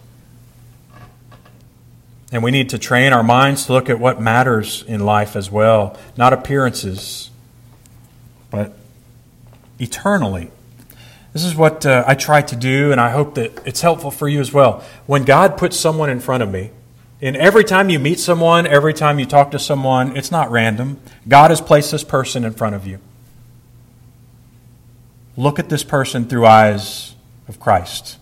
And 2.31 2.41
we 2.41 2.51
need 2.51 2.69
to 2.69 2.77
train 2.77 3.11
our 3.11 3.21
minds 3.21 3.65
to 3.65 3.73
look 3.73 3.89
at 3.89 3.99
what 3.99 4.21
matters 4.21 4.85
in 4.87 5.01
life 5.05 5.35
as 5.35 5.51
well, 5.51 5.99
not 6.15 6.31
appearances, 6.31 7.29
eternally. 9.79 10.51
This 11.33 11.43
is 11.43 11.55
what 11.55 11.85
uh, 11.85 12.03
I 12.05 12.13
try 12.13 12.41
to 12.43 12.55
do, 12.55 12.91
and 12.91 13.01
I 13.01 13.09
hope 13.09 13.35
that 13.35 13.65
it's 13.65 13.81
helpful 13.81 14.11
for 14.11 14.27
you 14.27 14.39
as 14.39 14.53
well. 14.53 14.83
When 15.07 15.23
God 15.23 15.57
puts 15.57 15.75
someone 15.75 16.09
in 16.09 16.19
front 16.19 16.43
of 16.43 16.51
me, 16.51 16.69
and 17.21 17.35
every 17.37 17.63
time 17.63 17.89
you 17.89 17.99
meet 17.99 18.19
someone, 18.19 18.67
every 18.67 18.93
time 18.93 19.17
you 19.17 19.25
talk 19.25 19.51
to 19.51 19.59
someone, 19.59 20.15
it's 20.15 20.29
not 20.29 20.51
random. 20.51 20.99
God 21.27 21.49
has 21.49 21.61
placed 21.61 21.91
this 21.91 22.03
person 22.03 22.43
in 22.45 22.53
front 22.53 22.75
of 22.75 22.85
you. 22.85 22.99
Look 25.35 25.57
at 25.57 25.69
this 25.69 25.83
person 25.83 26.25
through 26.25 26.45
eyes 26.45 27.15
of 27.47 27.59
Christ. 27.59 28.19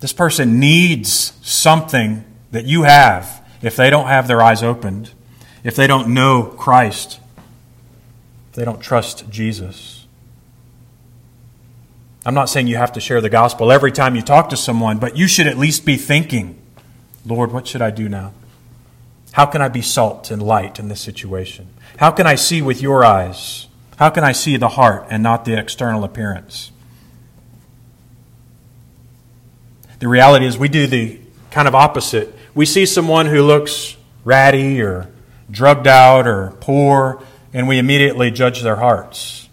This 0.00 0.12
person 0.12 0.58
needs 0.58 1.34
something 1.42 2.24
that 2.50 2.64
you 2.64 2.82
have 2.82 3.46
if 3.62 3.76
they 3.76 3.90
don't 3.90 4.08
have 4.08 4.26
their 4.26 4.42
eyes 4.42 4.62
opened, 4.62 5.10
if 5.62 5.76
they 5.76 5.86
don't 5.86 6.12
know 6.12 6.42
Christ, 6.42 7.20
if 8.50 8.56
they 8.56 8.64
don't 8.64 8.80
trust 8.80 9.30
Jesus. 9.30 9.93
I'm 12.26 12.34
not 12.34 12.48
saying 12.48 12.68
you 12.68 12.76
have 12.76 12.92
to 12.92 13.00
share 13.00 13.20
the 13.20 13.28
gospel 13.28 13.70
every 13.70 13.92
time 13.92 14.16
you 14.16 14.22
talk 14.22 14.48
to 14.50 14.56
someone, 14.56 14.98
but 14.98 15.16
you 15.16 15.28
should 15.28 15.46
at 15.46 15.58
least 15.58 15.84
be 15.84 15.96
thinking, 15.96 16.58
Lord, 17.26 17.52
what 17.52 17.66
should 17.66 17.82
I 17.82 17.90
do 17.90 18.08
now? 18.08 18.32
How 19.32 19.46
can 19.46 19.60
I 19.60 19.68
be 19.68 19.82
salt 19.82 20.30
and 20.30 20.42
light 20.42 20.78
in 20.78 20.88
this 20.88 21.00
situation? 21.00 21.68
How 21.98 22.10
can 22.10 22.26
I 22.26 22.34
see 22.34 22.62
with 22.62 22.80
your 22.80 23.04
eyes? 23.04 23.66
How 23.96 24.08
can 24.10 24.24
I 24.24 24.32
see 24.32 24.56
the 24.56 24.70
heart 24.70 25.06
and 25.10 25.22
not 25.22 25.44
the 25.44 25.58
external 25.58 26.04
appearance? 26.04 26.70
The 29.98 30.08
reality 30.08 30.46
is, 30.46 30.58
we 30.58 30.68
do 30.68 30.86
the 30.86 31.18
kind 31.50 31.68
of 31.68 31.74
opposite. 31.74 32.34
We 32.54 32.66
see 32.66 32.86
someone 32.86 33.26
who 33.26 33.42
looks 33.42 33.96
ratty 34.24 34.80
or 34.80 35.08
drugged 35.50 35.86
out 35.86 36.26
or 36.26 36.52
poor, 36.60 37.22
and 37.52 37.68
we 37.68 37.78
immediately 37.78 38.30
judge 38.30 38.62
their 38.62 38.76
hearts. 38.76 39.43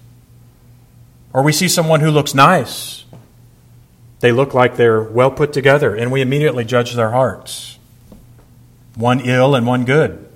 Or 1.33 1.43
we 1.43 1.51
see 1.51 1.67
someone 1.67 2.01
who 2.01 2.11
looks 2.11 2.33
nice. 2.33 3.05
They 4.19 4.31
look 4.31 4.53
like 4.53 4.75
they're 4.75 5.01
well 5.01 5.31
put 5.31 5.53
together, 5.53 5.95
and 5.95 6.11
we 6.11 6.21
immediately 6.21 6.65
judge 6.65 6.93
their 6.93 7.11
hearts. 7.11 7.79
One 8.95 9.19
ill 9.21 9.55
and 9.55 9.65
one 9.65 9.85
good. 9.85 10.27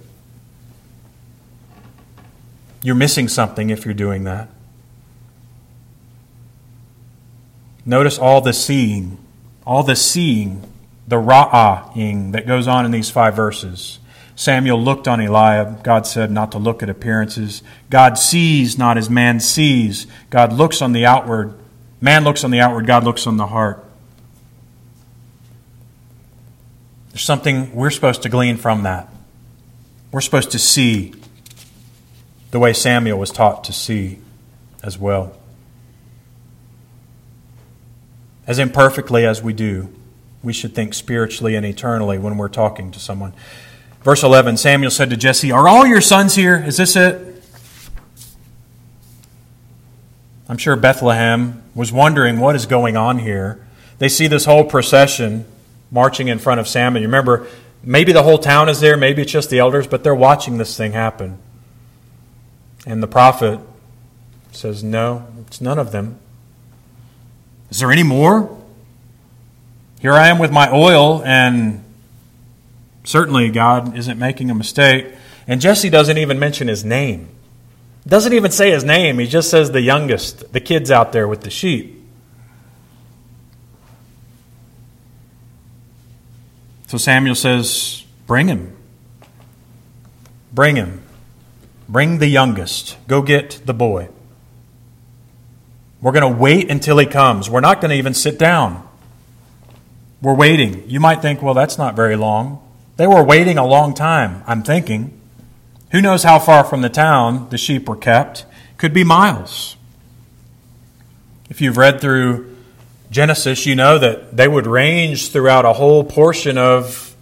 You're 2.82 2.96
missing 2.96 3.28
something 3.28 3.70
if 3.70 3.86
you're 3.86 3.94
doing 3.94 4.24
that. 4.24 4.50
Notice 7.86 8.18
all 8.18 8.42
the 8.42 8.54
seeing, 8.54 9.18
all 9.66 9.84
the 9.84 9.96
seeing, 9.96 10.64
the 11.08 11.18
ra'ing 11.18 12.32
that 12.32 12.48
goes 12.48 12.68
on 12.68 12.86
in 12.86 12.92
these 12.92 13.12
five 13.12 13.36
verses. 13.36 14.00
Samuel 14.36 14.82
looked 14.82 15.08
on 15.08 15.22
Eliab. 15.22 15.84
God 15.84 16.06
said 16.06 16.30
not 16.30 16.52
to 16.52 16.58
look 16.58 16.84
at 16.84 16.90
appearances. 16.90 17.64
God 17.90 18.18
sees 18.18 18.78
not 18.78 18.98
as 18.98 19.10
man 19.10 19.40
sees. 19.40 20.08
God 20.30 20.52
looks 20.52 20.82
on 20.82 20.92
the 20.92 21.06
outward. 21.06 21.58
Man 22.02 22.24
looks 22.24 22.44
on 22.44 22.52
the 22.52 22.60
outward. 22.60 22.86
God 22.86 23.06
looks 23.06 23.26
on 23.26 23.38
the 23.38 23.48
heart. 23.48 23.84
There's 27.12 27.24
something 27.24 27.74
we're 27.74 27.92
supposed 27.92 28.24
to 28.24 28.30
glean 28.30 28.58
from 28.58 28.84
that. 28.84 29.10
We're 30.12 30.22
supposed 30.22 30.52
to 30.52 30.60
see 30.60 31.14
the 32.52 32.60
way 32.60 32.74
Samuel 32.74 33.18
was 33.18 33.32
taught 33.32 33.64
to 33.66 33.74
see 33.74 34.20
as 34.84 34.98
well. 34.98 35.36
As 38.46 38.60
imperfectly 38.60 39.26
as 39.26 39.42
we 39.42 39.54
do, 39.54 39.94
we 40.44 40.54
should 40.54 40.76
think 40.76 40.94
spiritually 40.94 41.56
and 41.56 41.66
eternally 41.66 42.18
when 42.18 42.38
we're 42.38 42.50
talking 42.50 42.92
to 42.92 43.00
someone. 43.00 43.34
Verse 44.06 44.22
11 44.22 44.58
Samuel 44.58 44.92
said 44.92 45.10
to 45.10 45.18
Jesse, 45.18 45.52
Are 45.52 45.68
all 45.68 45.88
your 45.88 46.00
sons 46.00 46.36
here? 46.36 46.64
Is 46.64 46.78
this 46.78 46.96
it? 46.96 47.44
I'm 50.48 50.58
sure 50.58 50.76
Bethlehem 50.76 51.64
was 51.74 51.92
wondering 51.92 52.40
what 52.40 52.56
is 52.56 52.68
going 52.68 52.96
on 52.96 53.18
here. 53.18 53.66
They 53.98 54.08
see 54.08 54.28
this 54.28 54.46
whole 54.46 54.64
procession 54.64 55.46
marching 55.90 56.28
in 56.28 56.38
front 56.38 56.60
of 56.60 56.68
Samuel. 56.68 57.02
You 57.02 57.08
remember, 57.08 57.48
maybe 57.82 58.14
the 58.14 58.22
whole 58.22 58.38
town 58.38 58.70
is 58.70 58.80
there, 58.80 58.96
maybe 58.96 59.24
it's 59.24 59.32
just 59.32 59.50
the 59.50 59.58
elders, 59.58 59.88
but 59.88 60.04
they're 60.04 60.14
watching 60.14 60.60
this 60.60 60.78
thing 60.78 60.92
happen. 60.92 61.40
And 62.86 63.02
the 63.02 63.08
prophet 63.08 63.60
says, 64.52 64.84
No, 64.84 65.26
it's 65.48 65.62
none 65.62 65.80
of 65.80 65.92
them. 65.92 66.20
Is 67.72 67.80
there 67.80 67.92
any 67.92 68.04
more? 68.04 68.56
Here 70.00 70.14
I 70.14 70.28
am 70.28 70.38
with 70.38 70.52
my 70.52 70.72
oil, 70.72 71.24
and 71.26 71.85
certainly 73.06 73.50
God 73.50 73.98
isn't 73.98 74.20
making 74.20 74.52
a 74.52 74.56
mistake. 74.56 75.08
And 75.48 75.62
Jesse 75.62 75.90
doesn't 75.90 76.18
even 76.18 76.40
mention 76.40 76.68
his 76.68 76.84
name. 76.84 77.30
Doesn't 78.08 78.34
even 78.34 78.52
say 78.52 78.72
his 78.72 78.84
name. 78.84 79.20
He 79.20 79.28
just 79.28 79.50
says 79.50 79.72
the 79.72 79.82
youngest, 79.82 80.52
the 80.54 80.60
kids 80.60 80.92
out 80.92 81.12
there 81.12 81.28
with 81.28 81.42
the 81.42 81.50
sheep. 81.50 82.04
So 86.88 86.98
Samuel 86.98 87.36
says, 87.36 88.04
Bring 88.28 88.48
him. 88.48 88.76
Bring 90.54 90.76
him. 90.76 91.02
Bring 91.90 92.20
the 92.20 92.28
youngest. 92.28 92.98
Go 93.08 93.22
get 93.22 93.62
the 93.66 93.74
boy. 93.74 94.10
We're 96.02 96.12
going 96.12 96.34
to 96.34 96.40
wait 96.40 96.70
until 96.70 96.98
he 96.98 97.06
comes. 97.06 97.50
We're 97.50 97.62
not 97.62 97.82
going 97.82 97.90
to 97.90 97.98
even 97.98 98.14
sit 98.14 98.38
down. 98.38 98.88
We're 100.22 100.36
waiting. 100.36 100.90
You 100.90 101.00
might 101.00 101.22
think, 101.22 101.42
well, 101.42 101.54
that's 101.54 101.78
not 101.78 101.96
very 101.96 102.16
long. 102.16 102.65
They 102.98 103.08
were 103.08 103.24
waiting 103.24 103.58
a 103.58 103.66
long 103.66 103.94
time, 103.94 104.44
I'm 104.48 104.64
thinking. 104.64 105.20
Who 105.92 106.02
knows 106.02 106.24
how 106.24 106.40
far 106.40 106.64
from 106.64 106.82
the 106.82 106.90
town 106.90 107.50
the 107.50 107.58
sheep 107.58 107.88
were 107.88 107.96
kept? 107.96 108.46
Could 108.78 108.94
be 108.94 109.04
miles. 109.04 109.76
If 111.50 111.62
you've 111.62 111.78
read 111.78 112.02
through 112.02 112.56
Genesis, 113.12 113.66
you 113.66 113.76
know 113.76 113.98
that 114.00 114.36
they 114.36 114.48
would 114.48 114.68
range 114.68 115.32
throughout 115.32 115.66
a 115.66 115.74
whole 115.74 116.04
portion 116.04 116.58
of 116.58 117.16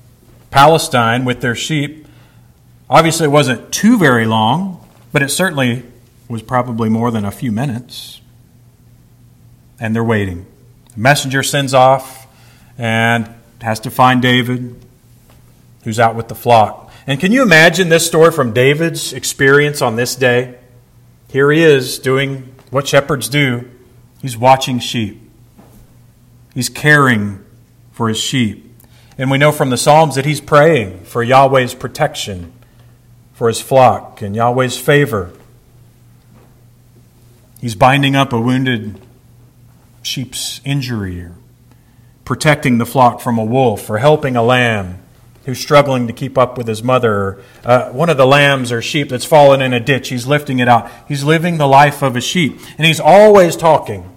Palestine 0.49 1.25
with 1.25 1.41
their 1.41 1.55
sheep 1.55 2.03
Obviously, 2.93 3.25
it 3.25 3.29
wasn't 3.29 3.71
too 3.71 3.97
very 3.97 4.25
long, 4.25 4.87
but 5.11 5.23
it 5.23 5.29
certainly 5.29 5.83
was 6.27 6.43
probably 6.43 6.89
more 6.89 7.09
than 7.09 7.25
a 7.25 7.31
few 7.31 7.51
minutes. 7.51 8.21
And 9.79 9.95
they're 9.95 10.03
waiting. 10.03 10.45
The 10.93 10.99
messenger 10.99 11.41
sends 11.41 11.73
off 11.73 12.27
and 12.77 13.33
has 13.61 13.79
to 13.81 13.89
find 13.89 14.21
David, 14.21 14.82
who's 15.83 15.99
out 15.99 16.15
with 16.15 16.27
the 16.27 16.35
flock. 16.35 16.91
And 17.05 17.19
can 17.19 17.31
you 17.31 17.41
imagine 17.41 17.89
this 17.89 18.07
story 18.07 18.31
from 18.31 18.53
David's 18.53 19.13
experience 19.13 19.81
on 19.81 19.95
this 19.95 20.15
day? 20.15 20.57
Here 21.29 21.51
he 21.51 21.61
is 21.61 21.99
doing 21.99 22.55
what 22.69 22.87
shepherds 22.87 23.27
do. 23.27 23.69
He's 24.21 24.37
watching 24.37 24.79
sheep. 24.79 25.19
He's 26.53 26.69
caring 26.69 27.43
for 27.91 28.07
his 28.07 28.19
sheep. 28.19 28.71
And 29.17 29.29
we 29.29 29.37
know 29.37 29.51
from 29.51 29.69
the 29.69 29.77
Psalms 29.77 30.15
that 30.15 30.25
he's 30.25 30.41
praying 30.41 31.03
for 31.03 31.23
Yahweh's 31.23 31.75
protection 31.75 32.53
for 33.33 33.47
his 33.47 33.59
flock 33.59 34.21
and 34.21 34.35
Yahweh's 34.35 34.77
favor. 34.77 35.33
He's 37.59 37.75
binding 37.75 38.15
up 38.15 38.33
a 38.33 38.39
wounded 38.39 38.99
sheep's 40.01 40.61
injury, 40.63 41.27
protecting 42.25 42.77
the 42.77 42.85
flock 42.85 43.21
from 43.21 43.37
a 43.37 43.43
wolf, 43.43 43.89
or 43.89 43.97
helping 43.97 44.35
a 44.35 44.43
lamb 44.43 45.02
who's 45.45 45.59
struggling 45.59 46.07
to 46.07 46.13
keep 46.13 46.37
up 46.37 46.57
with 46.57 46.67
his 46.67 46.83
mother. 46.83 47.41
Uh, 47.63 47.89
one 47.89 48.09
of 48.09 48.17
the 48.17 48.25
lambs 48.25 48.71
or 48.71 48.81
sheep 48.81 49.09
that's 49.09 49.25
fallen 49.25 49.61
in 49.61 49.73
a 49.73 49.79
ditch, 49.79 50.09
he's 50.09 50.25
lifting 50.25 50.59
it 50.59 50.67
out. 50.67 50.89
He's 51.07 51.23
living 51.23 51.57
the 51.57 51.67
life 51.67 52.01
of 52.01 52.15
a 52.15 52.21
sheep. 52.21 52.59
And 52.77 52.87
he's 52.87 52.99
always 52.99 53.55
talking. 53.55 54.09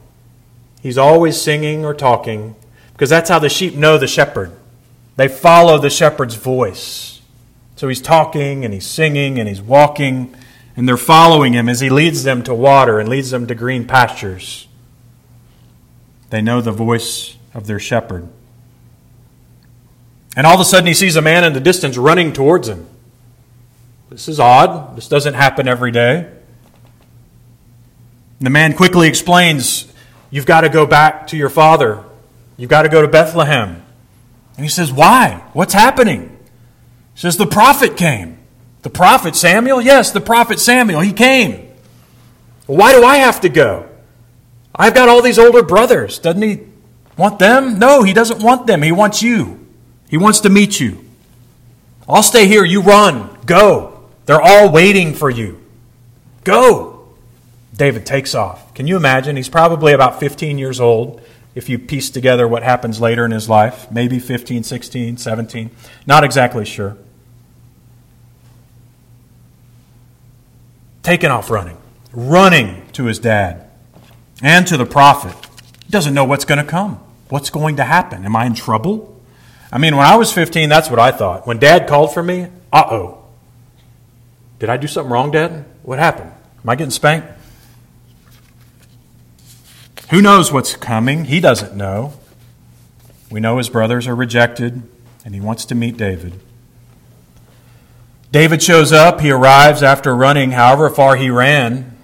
He's 0.81 0.99
always 0.99 1.41
singing 1.41 1.85
or 1.85 1.95
talking 1.95 2.55
because 2.93 3.11
that's 3.11 3.29
how 3.29 3.39
the 3.39 3.49
sheep 3.49 3.75
know 3.75 3.99
the 3.99 4.07
shepherd. 4.07 4.53
They 5.17 5.29
follow 5.29 5.79
the 5.79 5.91
shepherd's 5.91 6.37
voice. 6.37 7.21
So 7.75 7.89
he's 7.89 8.01
talking 8.01 8.65
and 8.65 8.73
he's 8.73 8.87
singing 8.87 9.39
and 9.39 9.49
he's 9.49 9.61
walking 9.61 10.35
and 10.77 10.89
they're 10.89 10.97
following 10.97 11.55
him 11.55 11.69
as 11.69 11.81
he 11.81 11.91
leads 11.91 12.23
them 12.23 12.43
to 12.45 12.55
water 12.55 13.01
and 13.01 13.09
leads 13.09 13.31
them 13.31 13.47
to 13.47 13.55
green 13.55 13.87
pastures. 13.87 14.69
They 16.31 16.43
know 16.43 16.61
the 16.61 16.73
voice 16.73 17.37
of 17.55 17.67
their 17.67 17.79
shepherd. 17.79 18.29
And 20.37 20.47
all 20.47 20.55
of 20.55 20.61
a 20.61 20.65
sudden, 20.65 20.87
he 20.87 20.95
sees 20.95 21.17
a 21.17 21.23
man 21.23 21.45
in 21.45 21.55
the 21.55 21.61
distance 21.61 21.97
running 21.97 22.35
towards 22.35 22.69
him. 22.69 22.87
This 24.11 24.29
is 24.29 24.39
odd. 24.39 24.95
This 24.95 25.09
doesn't 25.09 25.35
happen 25.35 25.67
every 25.67 25.91
day. 25.91 26.31
The 28.41 28.51
man 28.51 28.75
quickly 28.75 29.09
explains, 29.09 29.93
You've 30.31 30.47
got 30.47 30.61
to 30.61 30.69
go 30.69 30.87
back 30.87 31.29
to 31.29 31.37
your 31.37 31.49
father. 31.49 32.05
You've 32.57 32.71
got 32.71 32.83
to 32.83 32.89
go 32.89 33.01
to 33.01 33.09
Bethlehem. 33.09 33.83
And 34.57 34.65
he 34.65 34.69
says, 34.69 34.93
Why? 34.93 35.43
What's 35.55 35.73
happening? 35.73 36.37
He 37.15 37.21
says, 37.21 37.39
The 37.39 37.47
prophet 37.47 37.97
came. 37.97 38.39
The 38.83 38.91
prophet 38.91 39.35
Samuel? 39.35 39.81
Yes, 39.81 40.13
the 40.13 40.21
prophet 40.21 40.61
Samuel. 40.61 41.01
He 41.01 41.13
came. 41.13 41.69
Why 42.67 42.93
do 42.93 43.05
I 43.05 43.17
have 43.19 43.41
to 43.41 43.49
go? 43.49 43.89
I've 44.75 44.95
got 44.95 45.09
all 45.09 45.23
these 45.23 45.39
older 45.39 45.63
brothers. 45.63 46.19
Doesn't 46.19 46.43
he 46.43 46.61
want 47.17 47.39
them? 47.39 47.79
No, 47.79 48.03
he 48.03 48.13
doesn't 48.13 48.43
want 48.43 48.67
them. 48.67 48.83
He 48.83 48.93
wants 48.93 49.23
you. 49.23 49.66
He 50.09 50.17
wants 50.17 50.41
to 50.41 50.49
meet 50.49 50.81
you. 50.81 51.05
I'll 52.09 52.23
stay 52.23 52.47
here. 52.47 52.65
You 52.65 52.83
run. 52.83 53.37
Go. 53.47 54.05
They're 54.27 54.41
all 54.41 54.71
waiting 54.71 55.15
for 55.15 55.31
you. 55.31 55.61
Go. 56.45 57.09
David 57.75 58.07
takes 58.07 58.35
off. 58.35 58.73
Can 58.75 58.87
you 58.87 58.97
imagine? 58.97 59.37
He's 59.37 59.49
probably 59.49 59.93
about 59.93 60.21
15 60.21 60.59
years 60.59 60.81
old 60.81 61.21
if 61.55 61.69
you 61.69 61.79
piece 61.79 62.11
together 62.11 62.47
what 62.47 62.63
happens 62.63 63.01
later 63.01 63.25
in 63.25 63.31
his 63.31 63.49
life. 63.49 63.91
Maybe 63.91 64.19
15, 64.19 64.63
16, 64.63 65.17
17. 65.17 65.71
Not 66.07 66.25
exactly 66.25 66.65
sure. 66.65 66.97
Taken 71.03 71.31
off 71.31 71.51
running. 71.51 71.77
Running 72.13 72.87
to 72.93 73.05
his 73.05 73.19
dad 73.19 73.69
and 74.43 74.67
to 74.67 74.77
the 74.77 74.87
prophet. 74.87 75.35
He 75.85 75.91
doesn't 75.91 76.15
know 76.15 76.25
what's 76.25 76.45
going 76.45 76.59
to 76.59 76.71
come. 76.71 77.01
What's 77.29 77.51
going 77.51 77.77
to 77.77 77.85
happen? 77.85 78.25
Am 78.25 78.37
I 78.37 78.47
in 78.47 78.55
trouble? 78.55 79.16
I 79.73 79.79
mean, 79.79 79.97
when 79.97 80.07
I 80.07 80.17
was 80.17 80.33
15, 80.33 80.69
that's 80.69 80.91
what 80.91 80.99
I 80.99 81.11
thought. 81.11 81.47
When 81.47 81.59
dad 81.59 81.89
called 81.89 82.15
for 82.15 82.23
me, 82.23 82.49
uh 82.73 82.85
oh. 82.91 83.25
Did 84.59 84.69
I 84.69 84.77
do 84.77 84.87
something 84.87 85.13
wrong, 85.13 85.31
dad? 85.31 85.65
What 85.83 85.99
happened? 85.99 86.33
Am 86.63 86.71
I 86.71 86.77
getting 86.77 86.91
spanked? 86.91 87.29
Who 90.11 90.23
knows 90.23 90.53
what's 90.53 90.77
coming? 90.77 91.25
He 91.25 91.41
doesn't 91.41 91.75
know. 91.77 92.15
We 93.31 93.41
know 93.41 93.59
his 93.59 93.69
brothers 93.69 94.07
are 94.07 94.15
rejected, 94.15 94.83
and 95.25 95.35
he 95.35 95.41
wants 95.41 95.65
to 95.67 95.75
meet 95.75 95.97
David. 95.97 96.41
David 98.31 98.63
shows 98.63 98.93
up. 98.93 99.21
He 99.21 99.31
arrives 99.31 99.83
after 99.83 100.15
running 100.15 100.53
however 100.53 100.91
far 100.91 101.17
he 101.17 101.29
ran, 101.29 101.97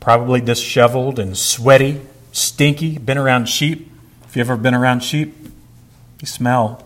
probably 0.00 0.40
disheveled 0.40 1.18
and 1.18 1.36
sweaty, 1.36 2.00
stinky, 2.32 2.98
been 2.98 3.18
around 3.18 3.48
sheep. 3.48 3.92
If 4.24 4.36
you've 4.36 4.48
ever 4.50 4.56
been 4.56 4.74
around 4.74 5.00
sheep, 5.00 5.39
you 6.20 6.26
smell. 6.26 6.84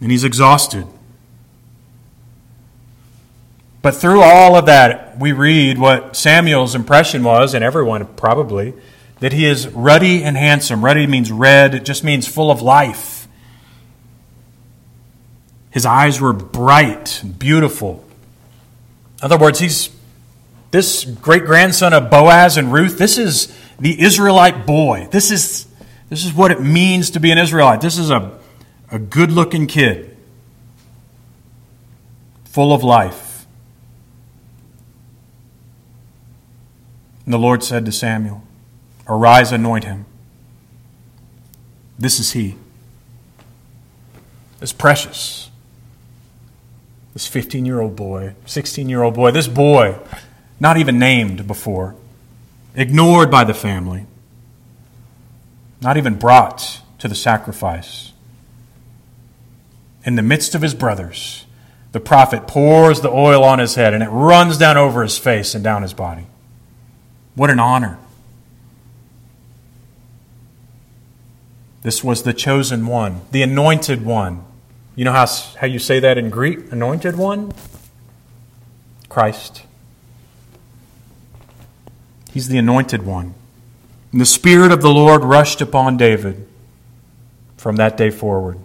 And 0.00 0.10
he's 0.10 0.24
exhausted. 0.24 0.86
But 3.82 3.94
through 3.94 4.20
all 4.20 4.56
of 4.56 4.66
that, 4.66 5.18
we 5.18 5.32
read 5.32 5.78
what 5.78 6.14
Samuel's 6.16 6.74
impression 6.74 7.24
was, 7.24 7.54
and 7.54 7.64
everyone 7.64 8.04
probably, 8.14 8.74
that 9.20 9.32
he 9.32 9.46
is 9.46 9.68
ruddy 9.68 10.22
and 10.22 10.36
handsome. 10.36 10.84
Ruddy 10.84 11.06
means 11.06 11.32
red, 11.32 11.74
it 11.74 11.84
just 11.84 12.04
means 12.04 12.26
full 12.26 12.50
of 12.50 12.60
life. 12.60 13.26
His 15.70 15.86
eyes 15.86 16.20
were 16.20 16.32
bright, 16.32 17.22
beautiful. 17.38 18.04
In 19.18 19.24
other 19.24 19.38
words, 19.38 19.60
he's 19.60 19.90
this 20.70 21.04
great 21.04 21.44
grandson 21.44 21.92
of 21.92 22.10
Boaz 22.10 22.56
and 22.56 22.72
Ruth. 22.72 22.98
This 22.98 23.18
is 23.18 23.56
the 23.78 24.00
Israelite 24.00 24.66
boy. 24.66 25.08
This 25.10 25.30
is, 25.30 25.66
this 26.10 26.24
is 26.24 26.34
what 26.34 26.50
it 26.50 26.60
means 26.60 27.08
to 27.10 27.20
be 27.20 27.30
an 27.30 27.38
Israelite. 27.38 27.80
This 27.80 27.96
is 27.96 28.10
a, 28.10 28.38
a 28.90 28.98
good 28.98 29.30
looking 29.30 29.66
kid, 29.66 30.16
full 32.44 32.72
of 32.72 32.84
life. 32.84 33.46
And 37.24 37.32
the 37.32 37.38
Lord 37.38 37.62
said 37.62 37.86
to 37.86 37.92
Samuel, 37.92 38.42
Arise, 39.08 39.52
anoint 39.52 39.84
him. 39.84 40.04
This 41.96 42.18
is 42.18 42.32
he. 42.32 42.56
It's 44.60 44.72
precious. 44.72 45.50
This 47.12 47.28
15 47.28 47.64
year 47.64 47.80
old 47.80 47.94
boy, 47.94 48.34
16 48.46 48.88
year 48.88 49.02
old 49.04 49.14
boy, 49.14 49.30
this 49.30 49.46
boy, 49.46 49.98
not 50.58 50.76
even 50.76 50.98
named 50.98 51.46
before, 51.46 51.94
ignored 52.74 53.30
by 53.30 53.44
the 53.44 53.54
family, 53.54 54.06
not 55.80 55.96
even 55.96 56.14
brought 56.14 56.80
to 56.98 57.08
the 57.08 57.14
sacrifice. 57.14 58.12
In 60.04 60.16
the 60.16 60.22
midst 60.22 60.54
of 60.54 60.62
his 60.62 60.74
brothers, 60.74 61.44
the 61.92 62.00
prophet 62.00 62.46
pours 62.46 63.00
the 63.00 63.10
oil 63.10 63.42
on 63.42 63.58
his 63.58 63.74
head 63.74 63.94
and 63.94 64.02
it 64.02 64.08
runs 64.08 64.58
down 64.58 64.76
over 64.76 65.02
his 65.02 65.18
face 65.18 65.54
and 65.54 65.64
down 65.64 65.82
his 65.82 65.92
body. 65.92 66.26
What 67.34 67.50
an 67.50 67.58
honor. 67.58 67.98
This 71.82 72.04
was 72.04 72.22
the 72.22 72.34
chosen 72.34 72.86
one, 72.86 73.22
the 73.30 73.42
anointed 73.42 74.04
one. 74.04 74.44
You 74.94 75.04
know 75.04 75.12
how, 75.12 75.26
how 75.60 75.66
you 75.66 75.78
say 75.78 75.98
that 76.00 76.18
in 76.18 76.28
Greek? 76.28 76.70
Anointed 76.70 77.16
one? 77.16 77.52
Christ. 79.08 79.62
He's 82.30 82.48
the 82.48 82.58
anointed 82.58 83.04
one. 83.04 83.34
And 84.12 84.20
the 84.20 84.26
Spirit 84.26 84.72
of 84.72 84.82
the 84.82 84.90
Lord 84.90 85.22
rushed 85.22 85.60
upon 85.60 85.96
David 85.96 86.46
from 87.56 87.76
that 87.76 87.96
day 87.96 88.10
forward. 88.10 88.58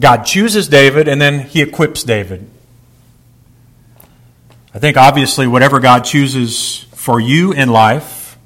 God 0.00 0.24
chooses 0.24 0.68
David 0.68 1.08
and 1.08 1.20
then 1.20 1.40
he 1.40 1.62
equips 1.62 2.02
David. 2.02 2.48
I 4.74 4.78
think 4.78 4.98
obviously, 4.98 5.46
whatever 5.46 5.80
God 5.80 6.04
chooses 6.04 6.84
for 6.92 7.18
you 7.18 7.52
in 7.52 7.70
life, 7.70 8.36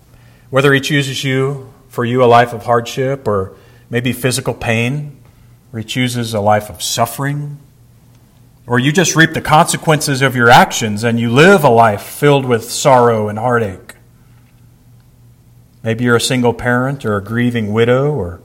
whether 0.49 0.73
he 0.73 0.81
chooses 0.81 1.25
you 1.25 1.73
for 1.89 2.05
you 2.05 2.23
a 2.23 2.27
life 2.27 2.53
of 2.53 2.65
hardship 2.65 3.27
or 3.27 3.57
maybe 3.91 4.13
physical 4.13 4.55
pain, 4.55 5.17
or 5.73 5.81
he 5.81 5.85
chooses 5.85 6.33
a 6.33 6.41
life 6.41 6.71
of 6.71 6.81
suffering, 6.83 7.59
or 8.67 8.79
you 8.79 8.93
just 8.93 9.17
reap 9.17 9.33
the 9.33 9.41
consequences 9.41 10.23
of 10.23 10.37
your 10.37 10.49
actions 10.49 11.03
and 11.03 11.19
you 11.19 11.31
live 11.33 11.65
a 11.65 11.69
life 11.69 12.03
filled 12.03 12.45
with 12.45 12.71
sorrow 12.71 13.29
and 13.29 13.37
heartache. 13.37 13.95
Maybe 15.83 16.05
you're 16.05 16.17
a 16.17 16.21
single 16.21 16.53
parent 16.53 17.05
or 17.05 17.17
a 17.17 17.23
grieving 17.23 17.73
widow, 17.73 18.13
or 18.13 18.41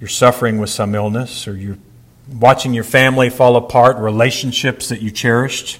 you're 0.00 0.08
suffering 0.08 0.58
with 0.58 0.70
some 0.70 0.94
illness, 0.94 1.46
or 1.46 1.56
you're 1.56 1.78
watching 2.28 2.74
your 2.74 2.84
family 2.84 3.30
fall 3.30 3.56
apart, 3.56 3.96
relationships 3.98 4.88
that 4.88 5.00
you 5.00 5.10
cherished 5.10 5.78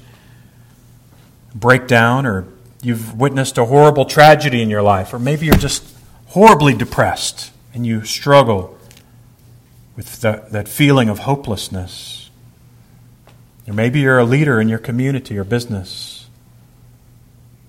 break 1.55 1.87
down, 1.87 2.27
or 2.27 2.47
you've 2.83 3.19
witnessed 3.19 3.59
a 3.59 3.65
horrible 3.65 4.05
tragedy 4.05 4.61
in 4.61 4.71
your 4.71 4.83
life, 4.83 5.13
or 5.15 5.19
maybe 5.19 5.47
you're 5.47 5.55
just 5.57 5.85
horribly 6.29 6.75
depressed 6.75 7.53
and 7.73 7.87
you 7.87 8.05
struggle 8.05 8.77
with 9.97 10.21
the, 10.21 10.45
that 10.51 10.69
feeling 10.69 11.09
of 11.09 11.21
hopelessness. 11.21 12.31
Or 13.67 13.73
maybe 13.73 14.01
you're 14.01 14.19
a 14.19 14.25
leader 14.25 14.61
in 14.61 14.69
your 14.69 14.79
community 14.79 15.39
or 15.39 15.45
business. 15.45 16.14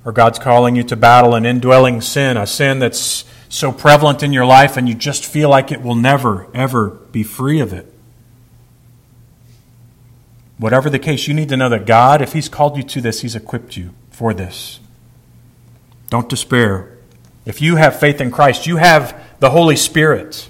Or 0.05 0.11
God's 0.11 0.39
calling 0.39 0.75
you 0.75 0.83
to 0.83 0.95
battle 0.95 1.33
an 1.33 1.45
indwelling 1.45 1.99
sin, 1.99 2.37
a 2.37 2.45
sin 2.47 2.79
that's 2.79 3.25
so 3.49 3.71
prevalent 3.71 4.21
in 4.21 4.31
your 4.31 4.45
life 4.45 4.77
and 4.77 4.87
you 4.87 4.93
just 4.93 5.25
feel 5.25 5.49
like 5.49 5.71
it 5.71 5.81
will 5.81 5.95
never, 5.95 6.47
ever 6.53 6.89
be 7.11 7.23
free 7.23 7.59
of 7.59 7.73
it. 7.73 7.91
Whatever 10.57 10.89
the 10.89 10.99
case, 10.99 11.27
you 11.27 11.33
need 11.33 11.49
to 11.49 11.57
know 11.57 11.69
that 11.69 11.85
God, 11.85 12.21
if 12.21 12.33
He's 12.33 12.47
called 12.47 12.77
you 12.77 12.83
to 12.83 13.01
this, 13.01 13.21
He's 13.21 13.35
equipped 13.35 13.75
you 13.75 13.89
for 14.09 14.33
this. 14.33 14.79
Don't 16.09 16.29
despair. 16.29 16.97
If 17.45 17.61
you 17.61 17.75
have 17.75 17.99
faith 17.99 18.21
in 18.21 18.31
Christ, 18.31 18.65
you 18.65 18.77
have 18.77 19.21
the 19.39 19.49
Holy 19.49 19.75
Spirit 19.75 20.49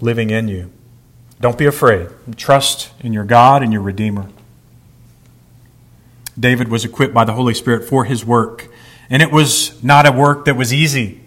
living 0.00 0.30
in 0.30 0.48
you. 0.48 0.70
Don't 1.40 1.56
be 1.56 1.66
afraid. 1.66 2.08
Trust 2.36 2.90
in 3.00 3.12
your 3.12 3.24
God 3.24 3.62
and 3.62 3.72
your 3.72 3.82
Redeemer. 3.82 4.28
David 6.38 6.68
was 6.68 6.84
equipped 6.84 7.14
by 7.14 7.24
the 7.24 7.32
Holy 7.32 7.54
Spirit 7.54 7.88
for 7.88 8.04
his 8.04 8.24
work, 8.24 8.68
and 9.08 9.22
it 9.22 9.30
was 9.30 9.82
not 9.82 10.06
a 10.06 10.12
work 10.12 10.44
that 10.44 10.56
was 10.56 10.72
easy. 10.72 11.22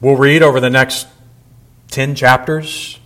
We'll 0.00 0.16
read 0.16 0.42
over 0.42 0.60
the 0.60 0.70
next 0.70 1.06
10 1.90 2.14
chapters. 2.14 3.00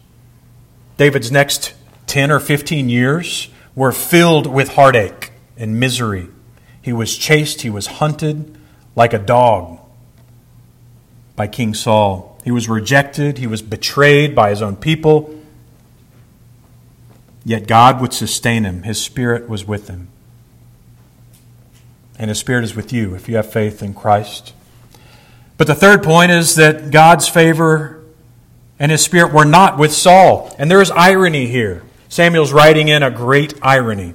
David's 0.96 1.30
next 1.32 1.74
10 2.06 2.30
or 2.30 2.40
15 2.40 2.88
years 2.88 3.48
were 3.74 3.92
filled 3.92 4.46
with 4.46 4.70
heartache 4.70 5.32
and 5.56 5.78
misery. 5.78 6.28
He 6.82 6.92
was 6.92 7.16
chased, 7.16 7.62
he 7.62 7.70
was 7.70 7.86
hunted 7.86 8.58
like 8.96 9.12
a 9.12 9.18
dog 9.18 9.78
by 11.36 11.46
King 11.46 11.72
Saul. 11.74 12.38
He 12.44 12.50
was 12.50 12.68
rejected, 12.68 13.38
he 13.38 13.46
was 13.46 13.62
betrayed 13.62 14.34
by 14.34 14.50
his 14.50 14.60
own 14.60 14.76
people. 14.76 15.34
Yet 17.44 17.66
God 17.66 18.00
would 18.00 18.12
sustain 18.12 18.64
him. 18.64 18.82
His 18.82 19.00
Spirit 19.00 19.48
was 19.48 19.64
with 19.64 19.88
him. 19.88 20.08
And 22.20 22.28
His 22.28 22.38
Spirit 22.38 22.64
is 22.64 22.76
with 22.76 22.92
you 22.92 23.14
if 23.14 23.30
you 23.30 23.36
have 23.36 23.50
faith 23.50 23.82
in 23.82 23.94
Christ. 23.94 24.52
But 25.56 25.66
the 25.66 25.74
third 25.74 26.02
point 26.02 26.30
is 26.30 26.54
that 26.56 26.90
God's 26.90 27.26
favor 27.26 28.04
and 28.78 28.92
His 28.92 29.02
Spirit 29.02 29.32
were 29.32 29.46
not 29.46 29.78
with 29.78 29.90
Saul. 29.90 30.54
And 30.58 30.70
there 30.70 30.82
is 30.82 30.90
irony 30.90 31.46
here. 31.46 31.82
Samuel's 32.10 32.52
writing 32.52 32.88
in 32.88 33.02
a 33.02 33.10
great 33.10 33.54
irony. 33.62 34.12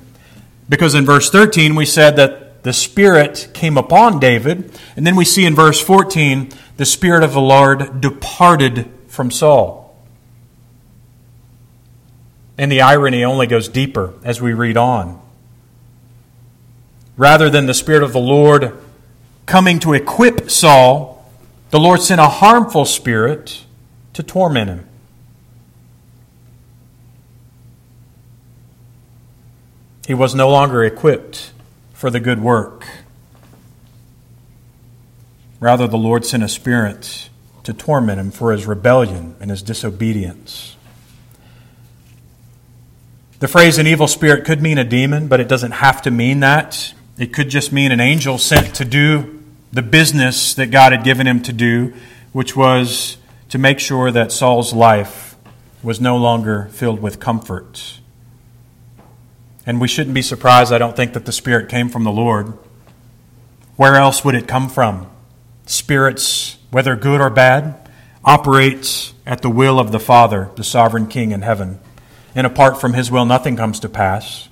Because 0.70 0.94
in 0.94 1.04
verse 1.04 1.32
13 1.32 1.74
we 1.74 1.88
said 1.88 2.16
that 2.18 2.62
the 2.62 2.74
Spirit 2.74 3.50
came 3.56 3.76
upon 3.76 4.20
David. 4.20 4.72
And 4.96 5.06
then 5.06 5.16
we 5.16 5.26
see 5.26 5.44
in 5.44 5.56
verse 5.56 5.82
14 5.82 6.52
the 6.78 6.86
Spirit 6.86 7.24
of 7.24 7.34
the 7.34 7.42
Lord 7.42 8.02
departed 8.02 8.88
from 9.08 9.32
Saul. 9.32 10.00
And 12.56 12.72
the 12.72 12.82
irony 12.82 13.24
only 13.24 13.48
goes 13.48 13.68
deeper 13.68 14.14
as 14.24 14.40
we 14.40 14.54
read 14.54 14.78
on. 14.78 15.25
Rather 17.18 17.50
than 17.50 17.66
the 17.66 17.74
Spirit 17.74 18.04
of 18.04 18.14
the 18.14 18.20
Lord 18.20 18.78
coming 19.46 19.80
to 19.80 19.94
equip 19.94 20.50
Saul, 20.50 21.26
the 21.70 21.80
Lord 21.80 22.02
sent 22.02 22.22
a 22.22 22.28
harmful 22.28 22.86
spirit 22.86 23.66
to 24.14 24.24
torment 24.24 24.70
him. 24.70 24.88
He 30.08 30.14
was 30.14 30.36
no 30.36 30.50
longer 30.50 30.84
equipped 30.84 31.52
for 31.94 32.10
the 32.10 32.20
good 32.20 32.42
work. 32.42 32.88
Rather, 35.60 35.88
the 35.88 35.98
Lord 35.98 36.26
sent 36.26 36.44
a 36.44 36.50
spirit 36.50 37.30
to 37.64 37.74
torment 37.74 38.20
him 38.20 38.32
for 38.32 38.52
his 38.52 38.66
rebellion 38.68 39.36
and 39.40 39.50
his 39.50 39.62
disobedience. 39.62 40.76
The 43.40 43.48
phrase 43.48 43.78
an 43.78 43.88
evil 43.88 44.08
spirit 44.08 44.46
could 44.46 44.62
mean 44.62 44.78
a 44.78 44.84
demon, 44.84 45.28
but 45.28 45.40
it 45.40 45.48
doesn't 45.48 45.72
have 45.72 46.02
to 46.04 46.12
mean 46.12 46.40
that. 46.40 46.94
It 47.18 47.34
could 47.34 47.50
just 47.50 47.72
mean 47.72 47.92
an 47.92 48.00
angel 48.00 48.38
sent 48.38 48.76
to 48.76 48.86
do 48.86 49.44
the 49.72 49.82
business 49.82 50.54
that 50.56 50.72
God 50.72 50.92
had 50.92 51.04
given 51.04 51.28
him 51.28 51.42
to 51.44 51.54
do, 51.54 51.94
which 52.32 52.56
was 52.56 53.18
to 53.50 53.58
make 53.58 53.80
sure 53.80 54.12
that 54.12 54.32
Saul's 54.32 54.74
life 54.74 55.36
was 55.82 56.02
no 56.02 56.18
longer 56.18 56.70
filled 56.72 57.02
with 57.02 57.20
comfort. 57.20 58.00
And 59.66 59.80
we 59.82 59.88
shouldn't 59.88 60.14
be 60.14 60.22
surprised, 60.22 60.72
I 60.72 60.78
don't 60.78 60.96
think, 60.96 61.14
that 61.14 61.26
the 61.26 61.32
Spirit 61.32 61.70
came 61.70 61.90
from 61.90 62.04
the 62.04 62.12
Lord. 62.12 62.58
Where 63.76 63.96
else 63.96 64.24
would 64.24 64.36
it 64.36 64.48
come 64.48 64.70
from? 64.70 65.10
Spirits, 65.66 66.58
whether 66.72 66.96
good 66.96 67.22
or 67.22 67.30
bad, 67.30 67.90
operate 68.24 69.14
at 69.26 69.42
the 69.42 69.50
will 69.50 69.80
of 69.80 69.92
the 69.92 70.00
Father, 70.00 70.50
the 70.56 70.64
sovereign 70.64 71.08
King 71.08 71.32
in 71.32 71.42
heaven 71.42 71.80
and 72.36 72.46
apart 72.46 72.80
from 72.80 72.94
his 72.94 73.10
will, 73.10 73.26
nothing 73.26 73.56
comes 73.56 73.80
to 73.80 73.90
pass. 73.90 74.50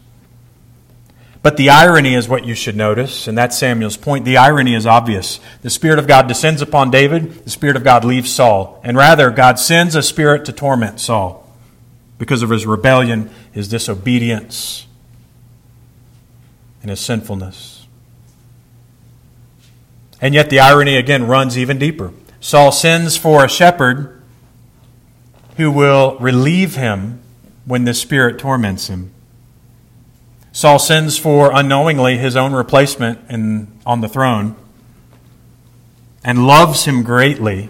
But 1.43 1.57
the 1.57 1.69
irony 1.71 2.15
is 2.15 2.29
what 2.29 2.45
you 2.45 2.55
should 2.55 2.77
notice, 2.77 3.27
and 3.27 3.37
that's 3.37 3.57
Samuel's 3.57 3.97
point. 3.97 4.23
The 4.23 4.37
irony 4.37 4.75
is 4.75 4.87
obvious. 4.87 5.41
The 5.61 5.69
Spirit 5.69 5.99
of 5.99 6.07
God 6.07 6.29
descends 6.29 6.61
upon 6.61 6.89
David, 6.89 7.43
the 7.43 7.49
Spirit 7.49 7.75
of 7.75 7.83
God 7.83 8.05
leaves 8.05 8.33
Saul. 8.33 8.79
And 8.81 8.95
rather, 8.95 9.29
God 9.29 9.59
sends 9.59 9.93
a 9.93 10.01
spirit 10.01 10.45
to 10.45 10.53
torment 10.53 11.01
Saul 11.01 11.45
because 12.17 12.43
of 12.43 12.49
his 12.49 12.65
rebellion, 12.65 13.29
his 13.51 13.67
disobedience, 13.67 14.87
and 16.81 16.89
his 16.89 17.01
sinfulness. 17.01 17.87
And 20.21 20.33
yet, 20.33 20.49
the 20.49 20.61
irony 20.61 20.95
again 20.95 21.27
runs 21.27 21.57
even 21.57 21.77
deeper. 21.77 22.13
Saul 22.39 22.71
sends 22.71 23.17
for 23.17 23.43
a 23.43 23.49
shepherd 23.49 24.23
who 25.57 25.69
will 25.69 26.17
relieve 26.19 26.77
him 26.77 27.19
when 27.65 27.83
the 27.83 27.93
Spirit 27.93 28.39
torments 28.39 28.87
him. 28.87 29.11
Saul 30.55 30.77
sends 30.77 31.17
for 31.17 31.51
unknowingly 31.51 32.17
his 32.17 32.35
own 32.35 32.53
replacement 32.53 33.19
in, 33.27 33.67
on 33.87 34.01
the 34.01 34.07
throne 34.07 34.55
and 36.23 36.45
loves 36.45 36.85
him 36.85 37.01
greatly. 37.01 37.69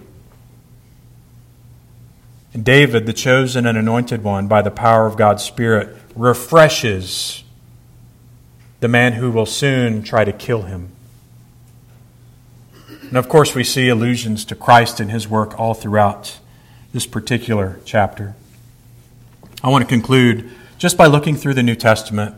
And 2.53 2.65
David, 2.65 3.05
the 3.05 3.13
chosen 3.13 3.65
and 3.65 3.77
anointed 3.77 4.21
one 4.21 4.47
by 4.47 4.61
the 4.61 4.69
power 4.69 5.07
of 5.07 5.15
God's 5.15 5.43
Spirit, 5.43 5.95
refreshes 6.13 7.45
the 8.81 8.89
man 8.89 9.13
who 9.13 9.31
will 9.31 9.45
soon 9.45 10.03
try 10.03 10.25
to 10.25 10.33
kill 10.33 10.63
him. 10.63 10.89
And 13.01 13.17
of 13.17 13.29
course, 13.29 13.55
we 13.55 13.63
see 13.63 13.87
allusions 13.87 14.43
to 14.45 14.55
Christ 14.55 14.99
and 14.99 15.09
his 15.09 15.25
work 15.25 15.57
all 15.57 15.73
throughout 15.73 16.37
this 16.91 17.07
particular 17.07 17.79
chapter. 17.85 18.35
I 19.63 19.69
want 19.69 19.83
to 19.83 19.87
conclude 19.87 20.51
just 20.77 20.97
by 20.97 21.05
looking 21.05 21.37
through 21.37 21.53
the 21.53 21.63
New 21.63 21.75
Testament. 21.75 22.35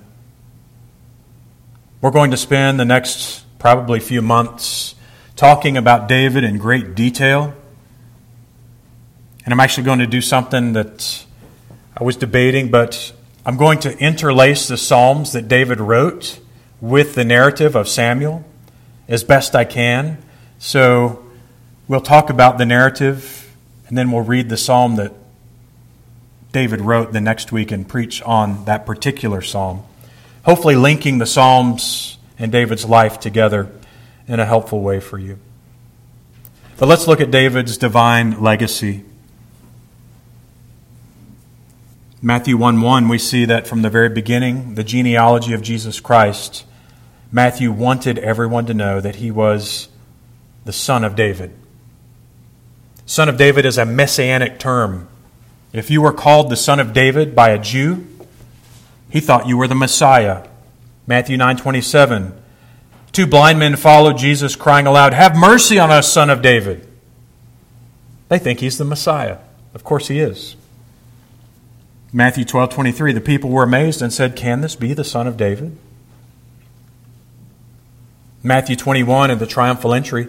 We're 2.01 2.11
going 2.11 2.31
to 2.31 2.37
spend 2.37 2.79
the 2.79 2.85
next 2.85 3.45
probably 3.57 3.99
few 3.99 4.21
months 4.21 4.95
talking 5.35 5.77
about 5.77 6.07
David 6.09 6.43
in 6.43 6.57
great 6.57 6.93
detail. 6.93 7.53
And 9.45 9.53
I'm 9.53 9.59
actually 9.59 9.85
going 9.85 9.99
to 9.99 10.07
do 10.07 10.19
something 10.21 10.73
that 10.73 11.25
I 11.95 12.03
was 12.03 12.17
debating, 12.17 12.69
but 12.69 13.13
I'm 13.45 13.55
going 13.55 13.79
to 13.79 13.97
interlace 13.97 14.67
the 14.67 14.77
Psalms 14.77 15.31
that 15.31 15.47
David 15.47 15.79
wrote 15.79 16.39
with 16.81 17.15
the 17.15 17.23
narrative 17.23 17.75
of 17.75 17.87
Samuel 17.87 18.43
as 19.07 19.23
best 19.23 19.55
I 19.55 19.63
can. 19.63 20.17
So 20.59 21.25
we'll 21.87 22.01
talk 22.01 22.29
about 22.29 22.57
the 22.57 22.65
narrative, 22.65 23.55
and 23.87 23.97
then 23.97 24.11
we'll 24.11 24.21
read 24.21 24.49
the 24.49 24.57
psalm 24.57 24.97
that 24.97 25.13
David 26.51 26.81
wrote 26.81 27.13
the 27.13 27.21
next 27.21 27.51
week 27.51 27.71
and 27.71 27.87
preach 27.87 28.21
on 28.23 28.65
that 28.65 28.85
particular 28.85 29.41
psalm. 29.41 29.83
Hopefully, 30.45 30.75
linking 30.75 31.17
the 31.17 31.25
Psalms 31.25 32.17
and 32.37 32.51
David's 32.51 32.85
life 32.85 33.19
together 33.19 33.71
in 34.27 34.39
a 34.39 34.45
helpful 34.45 34.81
way 34.81 34.99
for 34.99 35.17
you. 35.17 35.39
But 36.77 36.87
let's 36.87 37.07
look 37.07 37.21
at 37.21 37.31
David's 37.31 37.77
divine 37.77 38.41
legacy. 38.41 39.03
Matthew 42.21 42.57
1 42.57 42.81
1, 42.81 43.07
we 43.07 43.17
see 43.17 43.45
that 43.45 43.67
from 43.67 43.81
the 43.81 43.89
very 43.89 44.09
beginning, 44.09 44.75
the 44.75 44.83
genealogy 44.83 45.53
of 45.53 45.61
Jesus 45.61 45.99
Christ, 45.99 46.65
Matthew 47.31 47.71
wanted 47.71 48.17
everyone 48.19 48.65
to 48.65 48.73
know 48.73 48.99
that 49.01 49.17
he 49.17 49.31
was 49.31 49.89
the 50.63 50.73
son 50.73 51.03
of 51.03 51.15
David. 51.15 51.53
Son 53.05 53.29
of 53.29 53.37
David 53.37 53.65
is 53.65 53.77
a 53.77 53.85
messianic 53.85 54.57
term 54.57 55.07
if 55.75 55.91
you 55.91 56.01
were 56.01 56.13
called 56.13 56.49
the 56.49 56.55
son 56.55 56.79
of 56.79 56.93
David 56.93 57.35
by 57.35 57.49
a 57.49 57.59
Jew, 57.59 58.07
he 59.15 59.21
thought 59.21 59.47
you 59.47 59.55
were 59.55 59.69
the 59.69 59.75
Messiah. 59.75 60.43
Matthew 61.07 61.37
9:27. 61.37 62.33
Two 63.13 63.25
blind 63.25 63.57
men 63.57 63.77
followed 63.77 64.17
Jesus 64.17 64.57
crying 64.57 64.85
aloud, 64.85 65.13
"Have 65.13 65.37
mercy 65.37 65.79
on 65.79 65.89
us, 65.89 66.11
son 66.11 66.29
of 66.29 66.41
David." 66.41 66.85
They 68.27 68.37
think 68.37 68.59
he's 68.59 68.77
the 68.77 68.83
Messiah. 68.83 69.37
Of 69.73 69.85
course 69.85 70.09
he 70.09 70.19
is. 70.19 70.57
Matthew 72.11 72.43
12:23. 72.43 73.13
The 73.13 73.21
people 73.21 73.49
were 73.49 73.63
amazed 73.63 74.01
and 74.01 74.11
said, 74.11 74.35
"Can 74.35 74.59
this 74.59 74.75
be 74.75 74.93
the 74.93 75.05
son 75.05 75.27
of 75.27 75.37
David?" 75.37 75.77
Matthew 78.43 78.75
21 78.75 79.31
in 79.31 79.37
the 79.37 79.47
triumphal 79.47 79.93
entry. 79.93 80.27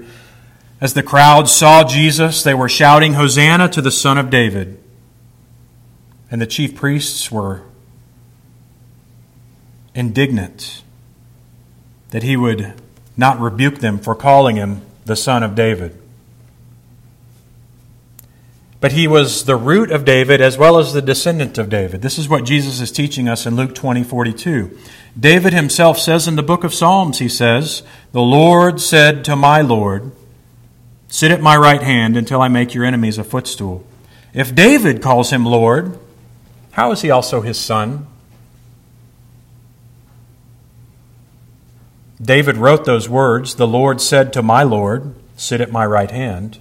As 0.80 0.94
the 0.94 1.02
crowd 1.02 1.48
saw 1.48 1.82
Jesus, 1.82 2.44
they 2.44 2.54
were 2.54 2.68
shouting, 2.68 3.14
Hosanna 3.14 3.68
to 3.70 3.82
the 3.82 3.90
Son 3.90 4.16
of 4.16 4.30
David. 4.30 4.78
And 6.30 6.40
the 6.40 6.46
chief 6.46 6.76
priests 6.76 7.32
were 7.32 7.62
indignant 9.96 10.82
that 12.10 12.22
he 12.22 12.36
would 12.36 12.74
not 13.16 13.40
rebuke 13.40 13.78
them 13.78 13.98
for 13.98 14.14
calling 14.14 14.56
him 14.56 14.82
the 15.06 15.16
son 15.16 15.42
of 15.42 15.54
David. 15.54 15.96
But 18.78 18.92
he 18.92 19.08
was 19.08 19.46
the 19.46 19.56
root 19.56 19.90
of 19.90 20.04
David 20.04 20.40
as 20.40 20.58
well 20.58 20.78
as 20.78 20.92
the 20.92 21.02
descendant 21.02 21.56
of 21.58 21.70
David. 21.70 22.02
This 22.02 22.18
is 22.18 22.28
what 22.28 22.44
Jesus 22.44 22.78
is 22.78 22.92
teaching 22.92 23.26
us 23.26 23.46
in 23.46 23.56
Luke 23.56 23.74
20 23.74 24.04
42. 24.04 24.78
David 25.18 25.54
himself 25.54 25.98
says 25.98 26.28
in 26.28 26.36
the 26.36 26.42
book 26.42 26.62
of 26.62 26.74
Psalms, 26.74 27.18
he 27.18 27.28
says, 27.28 27.82
The 28.12 28.20
Lord 28.20 28.80
said 28.80 29.24
to 29.24 29.34
my 29.34 29.62
Lord, 29.62 30.12
Sit 31.08 31.30
at 31.30 31.40
my 31.40 31.56
right 31.56 31.82
hand 31.82 32.16
until 32.16 32.42
I 32.42 32.48
make 32.48 32.74
your 32.74 32.84
enemies 32.84 33.16
a 33.16 33.24
footstool. 33.24 33.86
If 34.34 34.54
David 34.54 35.00
calls 35.00 35.30
him 35.30 35.46
Lord, 35.46 35.98
how 36.72 36.92
is 36.92 37.00
he 37.00 37.10
also 37.10 37.40
his 37.40 37.58
son? 37.58 38.06
David 42.20 42.56
wrote 42.56 42.84
those 42.84 43.08
words 43.08 43.54
The 43.54 43.66
Lord 43.66 44.00
said 44.00 44.32
to 44.32 44.42
my 44.42 44.62
Lord, 44.62 45.14
Sit 45.36 45.60
at 45.60 45.70
my 45.70 45.84
right 45.84 46.10
hand. 46.10 46.58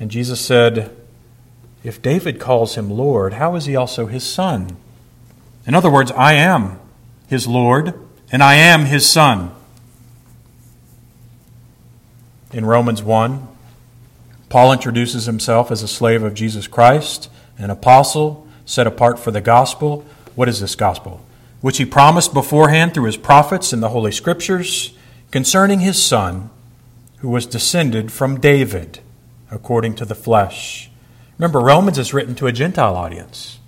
And 0.00 0.10
Jesus 0.10 0.40
said, 0.40 0.96
If 1.84 2.00
David 2.00 2.40
calls 2.40 2.74
him 2.74 2.90
Lord, 2.90 3.34
how 3.34 3.54
is 3.54 3.66
he 3.66 3.76
also 3.76 4.06
his 4.06 4.24
son? 4.24 4.76
In 5.66 5.74
other 5.74 5.90
words, 5.90 6.10
I 6.12 6.32
am 6.32 6.80
his 7.28 7.46
Lord, 7.46 7.94
and 8.30 8.42
I 8.42 8.54
am 8.54 8.86
his 8.86 9.08
son. 9.08 9.52
In 12.52 12.66
Romans 12.66 13.02
1, 13.02 13.46
Paul 14.48 14.72
introduces 14.72 15.26
himself 15.26 15.70
as 15.70 15.82
a 15.82 15.88
slave 15.88 16.22
of 16.22 16.34
Jesus 16.34 16.66
Christ, 16.66 17.30
an 17.56 17.70
apostle, 17.70 18.46
set 18.66 18.86
apart 18.86 19.18
for 19.18 19.30
the 19.30 19.40
gospel. 19.40 20.04
What 20.34 20.48
is 20.48 20.60
this 20.60 20.74
gospel? 20.74 21.24
Which 21.62 21.78
he 21.78 21.86
promised 21.86 22.34
beforehand 22.34 22.92
through 22.92 23.06
his 23.06 23.16
prophets 23.16 23.72
in 23.72 23.80
the 23.80 23.88
Holy 23.88 24.12
Scriptures 24.12 24.94
concerning 25.30 25.80
his 25.80 26.00
Son, 26.00 26.50
who 27.18 27.30
was 27.30 27.46
descended 27.46 28.12
from 28.12 28.38
David 28.38 29.00
according 29.50 29.94
to 29.94 30.04
the 30.04 30.14
flesh. 30.14 30.90
Remember, 31.38 31.60
Romans 31.60 31.98
is 31.98 32.12
written 32.12 32.34
to 32.36 32.46
a 32.46 32.52
Gentile 32.52 32.96
audience, 32.96 33.58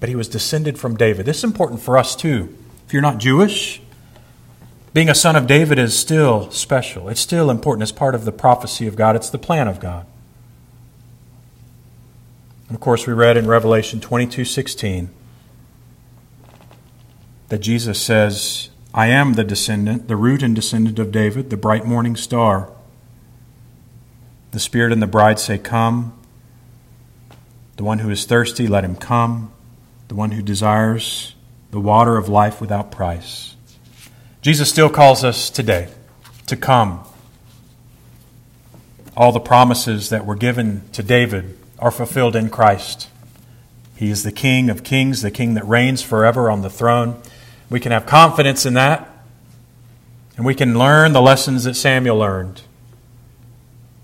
but 0.00 0.08
he 0.08 0.16
was 0.16 0.28
descended 0.28 0.78
from 0.78 0.96
David. 0.96 1.26
This 1.26 1.38
is 1.38 1.44
important 1.44 1.80
for 1.80 1.98
us 1.98 2.14
too. 2.14 2.56
If 2.86 2.92
you're 2.92 3.02
not 3.02 3.18
Jewish, 3.18 3.82
being 4.92 5.08
a 5.08 5.14
son 5.14 5.36
of 5.36 5.46
David 5.46 5.78
is 5.78 5.98
still 5.98 6.50
special. 6.50 7.08
It's 7.08 7.20
still 7.20 7.50
important. 7.50 7.82
It's 7.82 7.92
part 7.92 8.14
of 8.14 8.24
the 8.24 8.32
prophecy 8.32 8.86
of 8.86 8.96
God, 8.96 9.16
it's 9.16 9.30
the 9.30 9.38
plan 9.38 9.68
of 9.68 9.80
God. 9.80 10.06
And 12.68 12.74
of 12.74 12.80
course, 12.80 13.06
we 13.06 13.12
read 13.12 13.36
in 13.36 13.46
Revelation 13.46 14.00
22 14.00 14.44
16 14.44 15.10
that 17.48 17.58
Jesus 17.58 18.00
says, 18.00 18.70
I 18.94 19.08
am 19.08 19.34
the 19.34 19.44
descendant, 19.44 20.08
the 20.08 20.16
root 20.16 20.42
and 20.42 20.54
descendant 20.54 20.98
of 20.98 21.12
David, 21.12 21.50
the 21.50 21.56
bright 21.56 21.84
morning 21.84 22.16
star. 22.16 22.70
The 24.50 24.60
Spirit 24.60 24.92
and 24.92 25.02
the 25.02 25.06
bride 25.06 25.38
say, 25.38 25.58
Come. 25.58 26.14
The 27.76 27.84
one 27.84 28.00
who 28.00 28.10
is 28.10 28.24
thirsty, 28.24 28.66
let 28.66 28.84
him 28.84 28.96
come. 28.96 29.52
The 30.08 30.14
one 30.14 30.32
who 30.32 30.42
desires 30.42 31.34
the 31.70 31.80
water 31.80 32.16
of 32.16 32.28
life 32.28 32.60
without 32.60 32.90
price. 32.90 33.54
Jesus 34.40 34.70
still 34.70 34.88
calls 34.88 35.22
us 35.22 35.50
today 35.50 35.88
to 36.46 36.56
come. 36.56 37.04
All 39.16 39.32
the 39.32 39.40
promises 39.40 40.08
that 40.10 40.24
were 40.24 40.36
given 40.36 40.82
to 40.92 41.02
David 41.02 41.58
are 41.78 41.90
fulfilled 41.90 42.36
in 42.36 42.48
Christ. 42.48 43.08
He 43.96 44.10
is 44.10 44.22
the 44.22 44.32
King 44.32 44.70
of 44.70 44.84
kings, 44.84 45.22
the 45.22 45.30
King 45.30 45.54
that 45.54 45.66
reigns 45.66 46.02
forever 46.02 46.50
on 46.50 46.62
the 46.62 46.70
throne. 46.70 47.20
We 47.70 47.80
can 47.80 47.92
have 47.92 48.06
confidence 48.06 48.64
in 48.64 48.74
that, 48.74 49.10
and 50.36 50.46
we 50.46 50.54
can 50.54 50.78
learn 50.78 51.12
the 51.12 51.20
lessons 51.20 51.64
that 51.64 51.74
Samuel 51.74 52.18
learned. 52.18 52.62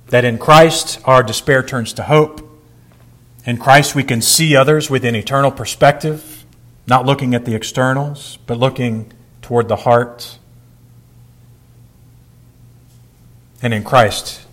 That 0.09 0.25
in 0.25 0.39
Christ 0.39 1.01
our 1.05 1.23
despair 1.23 1.63
turns 1.63 1.93
to 1.95 2.03
hope. 2.03 2.41
In 3.47 3.57
Christ 3.57 3.95
we 3.95 4.05
can 4.05 4.21
see 4.21 4.55
others 4.55 4.91
with 4.91 5.05
an 5.05 5.15
eternal 5.15 5.51
perspective, 5.51 6.45
not 6.87 7.07
looking 7.07 7.35
at 7.35 7.47
the 7.47 7.55
externals, 7.55 8.39
but 8.47 8.59
looking 8.59 9.13
toward 9.41 9.69
the 9.69 9.77
heart. 9.77 10.39
And 13.63 13.73
in 13.73 13.83
Christ, 13.83 14.47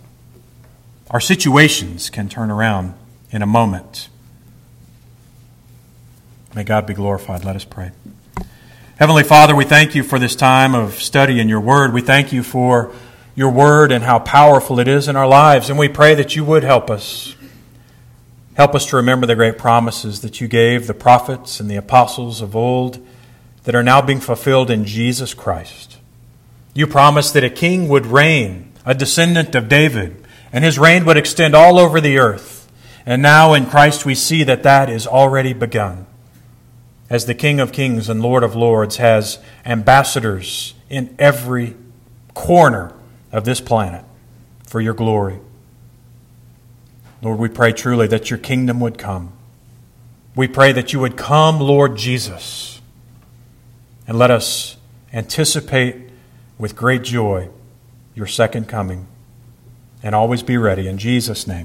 our 1.10 1.20
situations 1.20 2.08
can 2.08 2.30
turn 2.30 2.50
around 2.50 2.94
in 3.30 3.42
a 3.42 3.46
moment. 3.46 4.08
May 6.54 6.64
God 6.64 6.86
be 6.86 6.94
glorified. 6.94 7.44
Let 7.44 7.56
us 7.56 7.64
pray. 7.64 7.92
Heavenly 9.02 9.24
Father, 9.24 9.56
we 9.56 9.64
thank 9.64 9.96
you 9.96 10.04
for 10.04 10.20
this 10.20 10.36
time 10.36 10.76
of 10.76 11.02
study 11.02 11.40
in 11.40 11.48
your 11.48 11.58
word. 11.58 11.92
We 11.92 12.02
thank 12.02 12.32
you 12.32 12.44
for 12.44 12.94
your 13.34 13.50
word 13.50 13.90
and 13.90 14.04
how 14.04 14.20
powerful 14.20 14.78
it 14.78 14.86
is 14.86 15.08
in 15.08 15.16
our 15.16 15.26
lives. 15.26 15.68
And 15.68 15.76
we 15.76 15.88
pray 15.88 16.14
that 16.14 16.36
you 16.36 16.44
would 16.44 16.62
help 16.62 16.88
us. 16.88 17.34
Help 18.54 18.76
us 18.76 18.86
to 18.86 18.96
remember 18.96 19.26
the 19.26 19.34
great 19.34 19.58
promises 19.58 20.20
that 20.20 20.40
you 20.40 20.46
gave 20.46 20.86
the 20.86 20.94
prophets 20.94 21.58
and 21.58 21.68
the 21.68 21.74
apostles 21.74 22.40
of 22.40 22.54
old 22.54 23.04
that 23.64 23.74
are 23.74 23.82
now 23.82 24.00
being 24.00 24.20
fulfilled 24.20 24.70
in 24.70 24.84
Jesus 24.84 25.34
Christ. 25.34 25.98
You 26.72 26.86
promised 26.86 27.34
that 27.34 27.42
a 27.42 27.50
king 27.50 27.88
would 27.88 28.06
reign, 28.06 28.72
a 28.86 28.94
descendant 28.94 29.56
of 29.56 29.68
David, 29.68 30.24
and 30.52 30.62
his 30.62 30.78
reign 30.78 31.04
would 31.06 31.16
extend 31.16 31.56
all 31.56 31.80
over 31.80 32.00
the 32.00 32.18
earth. 32.18 32.70
And 33.04 33.20
now 33.20 33.52
in 33.52 33.66
Christ 33.66 34.06
we 34.06 34.14
see 34.14 34.44
that 34.44 34.62
that 34.62 34.88
is 34.88 35.08
already 35.08 35.54
begun 35.54 36.06
as 37.12 37.26
the 37.26 37.34
King 37.34 37.60
of 37.60 37.72
Kings 37.72 38.08
and 38.08 38.22
Lord 38.22 38.42
of 38.42 38.56
Lords 38.56 38.96
has 38.96 39.38
ambassadors 39.66 40.72
in 40.88 41.14
every 41.18 41.76
corner 42.32 42.94
of 43.30 43.44
this 43.44 43.60
planet 43.60 44.02
for 44.66 44.80
your 44.80 44.94
glory. 44.94 45.38
Lord, 47.20 47.38
we 47.38 47.50
pray 47.50 47.74
truly 47.74 48.06
that 48.06 48.30
your 48.30 48.38
kingdom 48.38 48.80
would 48.80 48.96
come. 48.96 49.34
We 50.34 50.48
pray 50.48 50.72
that 50.72 50.94
you 50.94 51.00
would 51.00 51.18
come, 51.18 51.60
Lord 51.60 51.98
Jesus, 51.98 52.80
and 54.08 54.18
let 54.18 54.30
us 54.30 54.78
anticipate 55.12 56.08
with 56.56 56.74
great 56.74 57.02
joy 57.02 57.50
your 58.14 58.26
second 58.26 58.68
coming 58.68 59.06
and 60.02 60.14
always 60.14 60.42
be 60.42 60.56
ready. 60.56 60.88
In 60.88 60.96
Jesus' 60.96 61.46
name, 61.46 61.60